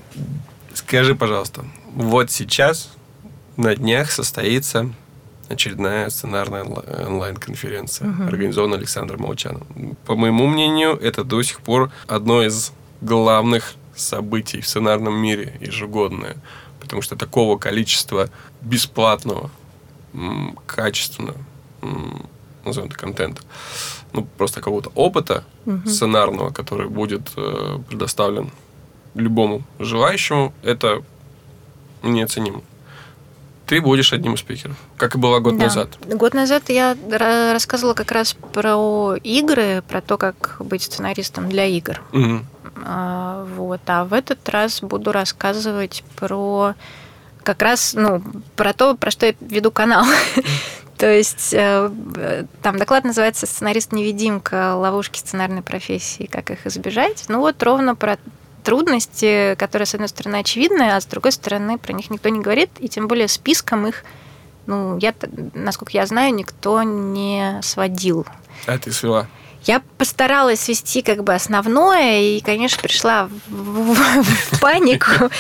[0.72, 2.90] скажи, пожалуйста, вот сейчас
[3.58, 4.90] на днях состоится
[5.48, 8.24] очередная сценарная онлайн-конференция, угу.
[8.24, 9.96] организованная Александром Молчаном.
[10.06, 16.36] По моему мнению, это до сих пор одно из главных событий в сценарном мире ежегодное,
[16.80, 18.30] потому что такого количества
[18.60, 19.50] бесплатного,
[20.66, 21.38] качественного,
[22.64, 23.42] назовем это контента,
[24.12, 25.88] ну, просто какого-то опыта угу.
[25.88, 28.50] сценарного, который будет э, предоставлен
[29.14, 31.02] любому желающему, это
[32.02, 32.62] неоценимо
[33.66, 35.64] ты будешь одним из спикеров, как и было год да.
[35.64, 35.98] назад.
[36.06, 42.02] Год назад я рассказывала как раз про игры, про то, как быть сценаристом для игр.
[42.12, 42.40] Угу.
[42.84, 43.80] А, вот.
[43.86, 46.74] А в этот раз буду рассказывать про
[47.42, 48.22] как раз, ну,
[48.56, 50.04] про то, про что я веду канал.
[50.96, 54.76] То есть э, там доклад называется «Сценарист-невидимка.
[54.76, 56.26] Ловушки сценарной профессии.
[56.30, 57.24] Как их избежать».
[57.28, 58.16] Ну вот ровно про
[58.64, 62.70] трудности, которые, с одной стороны, очевидны, а с другой стороны, про них никто не говорит,
[62.80, 64.04] и тем более списком их,
[64.66, 65.14] ну, я,
[65.52, 68.26] насколько я знаю, никто не сводил.
[68.66, 69.28] А ты свела?
[69.64, 75.30] Я постаралась свести как бы основное, и, конечно, пришла в, в, в панику.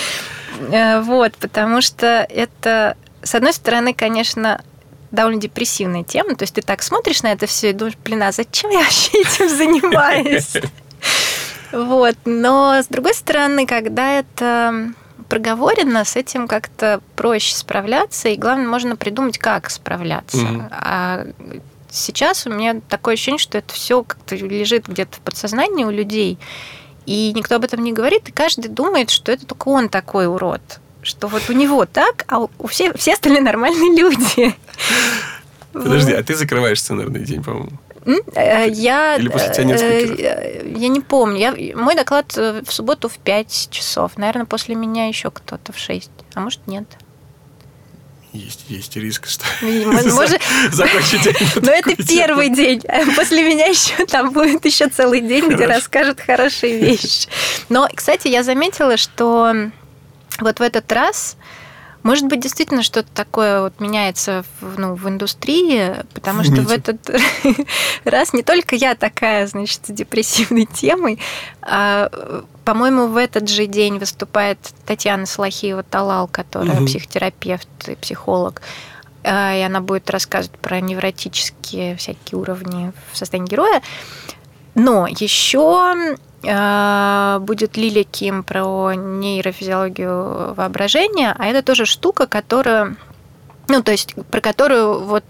[0.70, 4.62] Э, вот, потому что это, с одной стороны, конечно,
[5.10, 6.34] довольно депрессивная тема.
[6.34, 9.20] То есть ты так смотришь на это все и думаешь, блин, а зачем я вообще
[9.20, 10.52] этим занимаюсь?
[11.74, 12.16] Вот.
[12.24, 14.92] Но, с другой стороны, когда это
[15.28, 20.38] проговорено, с этим как-то проще справляться, и главное, можно придумать, как справляться.
[20.38, 20.62] Угу.
[20.70, 21.26] А
[21.90, 26.38] сейчас у меня такое ощущение, что это все как-то лежит где-то в подсознании у людей,
[27.06, 30.80] и никто об этом не говорит, и каждый думает, что это только он такой урод,
[31.02, 34.54] что вот у него так, а у все, все остальные нормальные люди.
[35.72, 37.70] Подожди, а ты закрываешь сценарный день, по-моему?
[38.06, 40.18] Э, я, Или после тебя нет спикеров?
[40.20, 41.38] Э, я не помню.
[41.38, 44.16] Я, мой доклад э, в субботу в 5 часов.
[44.16, 46.10] Наверное, после меня еще кто-то в 6.
[46.34, 46.84] А может, нет.
[48.32, 50.42] Есть, есть риск, что может...
[50.72, 51.34] закончить день.
[51.62, 52.82] Но это первый день.
[53.14, 57.28] После меня еще там будет еще целый день, где расскажут хорошие вещи.
[57.68, 59.54] Но, кстати, я заметила, что
[60.40, 61.36] вот в этот раз
[62.04, 67.10] может быть, действительно что-то такое вот меняется в, ну, в индустрии, потому что в этот
[68.04, 71.18] раз не только я такая, значит, депрессивной темой,
[71.62, 72.10] а,
[72.64, 76.86] по-моему, в этот же день выступает Татьяна Салахиева-Талал, которая угу.
[76.86, 78.60] психотерапевт и психолог
[79.24, 83.82] а, и она будет рассказывать про невротические всякие уровни в состоянии героя.
[84.74, 92.96] Но еще будет Лилия Ким про нейрофизиологию воображения, а это тоже штука, которая,
[93.68, 95.24] ну, то есть про которую вот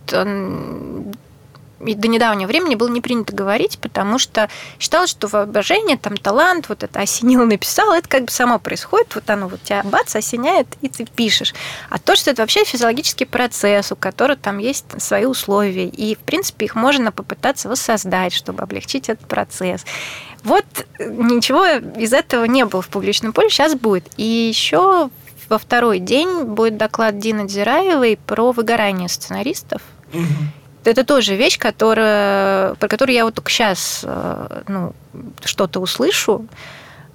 [1.92, 6.82] до недавнего времени было не принято говорить, потому что считалось, что воображение, там талант, вот
[6.82, 10.88] это осенило, написал, это как бы само происходит, вот оно вот тебя бац, осеняет, и
[10.88, 11.54] ты пишешь.
[11.90, 16.20] А то, что это вообще физиологический процесс, у которого там есть свои условия, и, в
[16.20, 19.84] принципе, их можно попытаться воссоздать, чтобы облегчить этот процесс.
[20.42, 20.64] Вот
[20.98, 24.06] ничего из этого не было в публичном поле, сейчас будет.
[24.16, 25.10] И еще
[25.48, 29.82] во второй день будет доклад Дины Дзираевой про выгорание сценаристов.
[30.12, 34.94] Угу это тоже вещь, которая, про которую я вот только сейчас э, ну,
[35.44, 36.46] что-то услышу.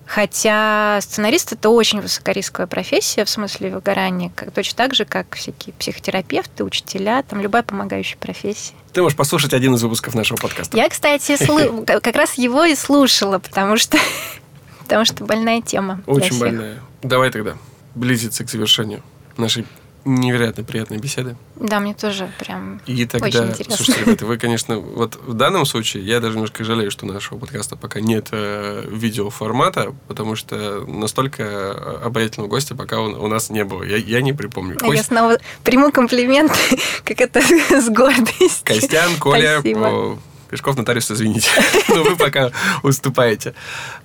[0.10, 5.72] Хотя сценарист это очень высокорисковая профессия в смысле выгорания, как, точно так же, как всякие
[5.74, 8.74] психотерапевты, учителя, там любая помогающая профессия.
[8.92, 10.76] Ты можешь послушать один из выпусков нашего подкаста.
[10.76, 11.86] Я, кстати, слу...
[11.86, 14.00] как раз его и слушала, потому что,
[14.80, 16.02] потому что больная тема.
[16.08, 16.80] Очень больная.
[17.04, 17.56] Давай тогда
[17.94, 19.04] близиться к завершению
[19.38, 19.68] нашей
[20.06, 21.36] невероятно приятные беседы.
[21.56, 23.76] Да, мне тоже прям И тогда, очень интересно.
[23.76, 27.76] слушайте, ребята, вы, конечно, вот в данном случае я даже немножко жалею, что нашего подкаста
[27.76, 33.84] пока нет э, видеоформата, потому что настолько обаятельного гостя пока у, у нас не было.
[33.84, 34.78] Я, я не припомню.
[34.78, 34.98] Кость...
[34.98, 36.52] Я снова приму комплимент,
[37.04, 38.66] как это с гордостью.
[38.66, 40.18] Костян, Коля, о,
[40.50, 41.50] Пешков, нотариус, извините.
[41.90, 43.54] Но вы пока уступаете.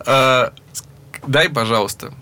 [0.01, 0.53] А,
[1.27, 2.13] дай, пожалуйста,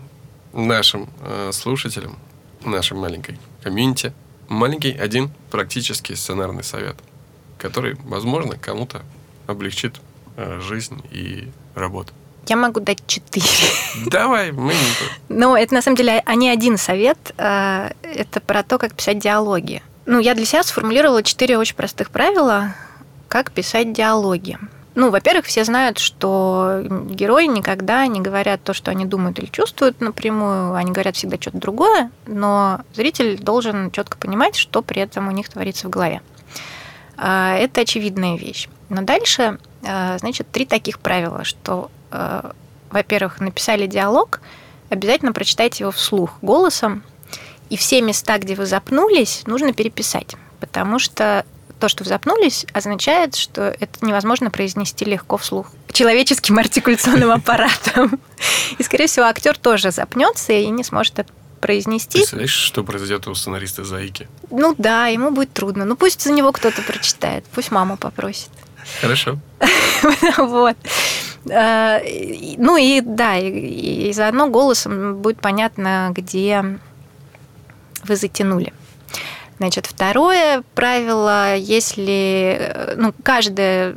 [0.52, 2.16] нашим э, слушателям,
[2.64, 4.12] нашей маленькой комьюнити.
[4.48, 6.96] Маленький один практический сценарный совет,
[7.58, 9.02] который, возможно, кому-то
[9.46, 10.00] облегчит
[10.36, 12.12] э, жизнь и работу.
[12.48, 13.46] Я могу дать четыре.
[14.06, 14.80] Давай, мы не...
[15.28, 17.18] Ну, это на самом деле а не один совет.
[17.38, 19.82] Э, это про то, как писать диалоги.
[20.06, 22.74] Ну, я для себя сформулировала четыре очень простых правила,
[23.28, 24.58] как писать диалоги.
[24.94, 30.00] Ну, во-первых, все знают, что герои никогда не говорят то, что они думают или чувствуют
[30.00, 35.30] напрямую, они говорят всегда что-то другое, но зритель должен четко понимать, что при этом у
[35.30, 36.20] них творится в голове.
[37.16, 38.68] А, это очевидная вещь.
[38.90, 42.52] Но дальше, а, значит, три таких правила, что, а,
[42.90, 44.40] во-первых, написали диалог,
[44.90, 47.02] обязательно прочитайте его вслух голосом,
[47.70, 51.46] и все места, где вы запнулись, нужно переписать, потому что
[51.82, 58.20] то, что вы запнулись, означает, что это невозможно произнести легко вслух человеческим артикуляционным аппаратом.
[58.78, 62.18] И, скорее всего, актер тоже запнется и не сможет это произнести.
[62.18, 64.28] Представляешь, что произойдет у сценариста Заики?
[64.52, 65.84] Ну да, ему будет трудно.
[65.84, 68.50] Ну пусть за него кто-то прочитает, пусть мама попросит.
[69.00, 69.38] Хорошо.
[70.38, 70.76] Вот.
[71.50, 72.00] А,
[72.58, 76.78] ну и да, и заодно голосом будет понятно, где
[78.04, 78.72] вы затянули.
[79.62, 83.94] Значит, второе правило, если э, ну, каждое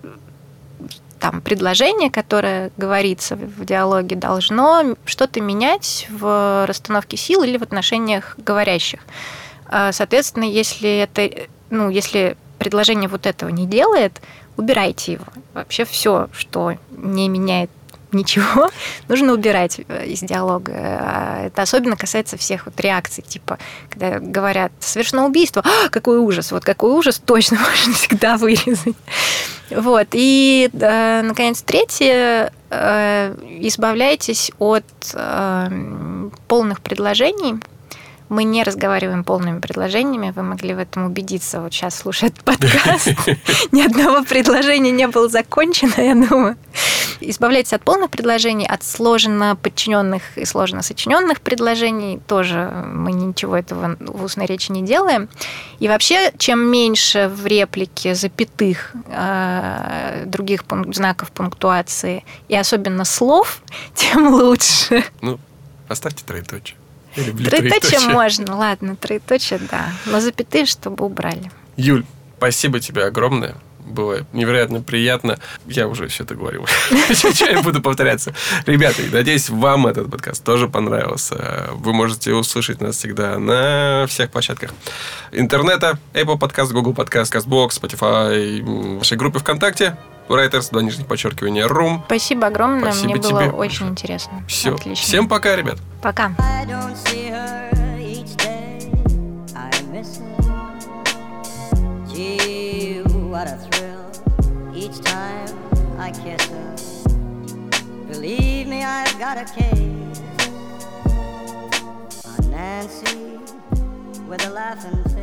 [1.19, 8.35] там предложение, которое говорится в диалоге, должно что-то менять в расстановке сил или в отношениях
[8.37, 8.99] говорящих.
[9.65, 14.21] А, соответственно, если это, ну, если предложение вот этого не делает,
[14.57, 15.25] убирайте его.
[15.55, 17.71] Вообще все, что не меняет
[18.15, 18.69] ничего
[19.07, 20.71] нужно убирать э, из диалога.
[20.73, 23.59] А это особенно касается всех вот реакций, типа,
[23.89, 28.95] когда говорят «совершено убийство», а, какой ужас, вот какой ужас точно можно всегда вырезать.
[29.69, 30.07] Вот.
[30.11, 34.85] И, э, наконец, третье, э, избавляйтесь от
[36.47, 37.59] полных предложений,
[38.29, 41.61] мы не разговариваем полными предложениями, вы могли в этом убедиться.
[41.61, 43.09] Вот сейчас слушает подкаст.
[43.71, 46.57] Ни одного предложения не было закончено, я думаю.
[47.21, 52.19] Избавляйтесь от полных предложений, от сложно подчиненных и сложно сочиненных предложений.
[52.27, 55.29] Тоже мы ничего этого в устной речи не делаем.
[55.79, 60.63] И вообще, чем меньше в реплике запятых, э, других
[60.93, 63.61] знаков пунктуации и особенно слов,
[63.95, 65.03] тем лучше.
[65.21, 65.39] Ну,
[65.87, 66.77] оставьте троеточие.
[67.15, 69.91] Троеточие можно, ладно, троеточие, да.
[70.05, 71.51] Но запятые, чтобы убрали.
[71.77, 72.05] Юль,
[72.37, 73.55] спасибо тебе огромное.
[73.85, 75.37] Было невероятно приятно.
[75.67, 76.65] Я уже все это говорил.
[77.49, 78.33] Я буду повторяться.
[78.65, 81.69] Ребята, надеюсь, вам этот подкаст тоже понравился.
[81.73, 84.71] Вы можете услышать нас всегда на всех площадках
[85.31, 85.99] интернета.
[86.13, 89.95] Apple Podcast, Google Podcast, CastBox, Spotify, в нашей группе ВКонтакте.
[90.27, 92.01] Writers, два нижних подчеркивания, Room.
[92.05, 93.49] Спасибо огромное, Спасибо мне тебе.
[93.49, 94.43] было очень интересно.
[94.47, 94.73] Все.
[94.73, 95.03] Отлично.
[95.05, 95.77] Всем пока, ребят.
[96.01, 96.31] Пока.
[103.35, 105.49] what a thrill each time
[105.99, 106.75] I kiss her.
[108.07, 110.21] Believe me, I've got a case
[112.25, 113.37] on Nancy
[114.29, 115.14] with a laughing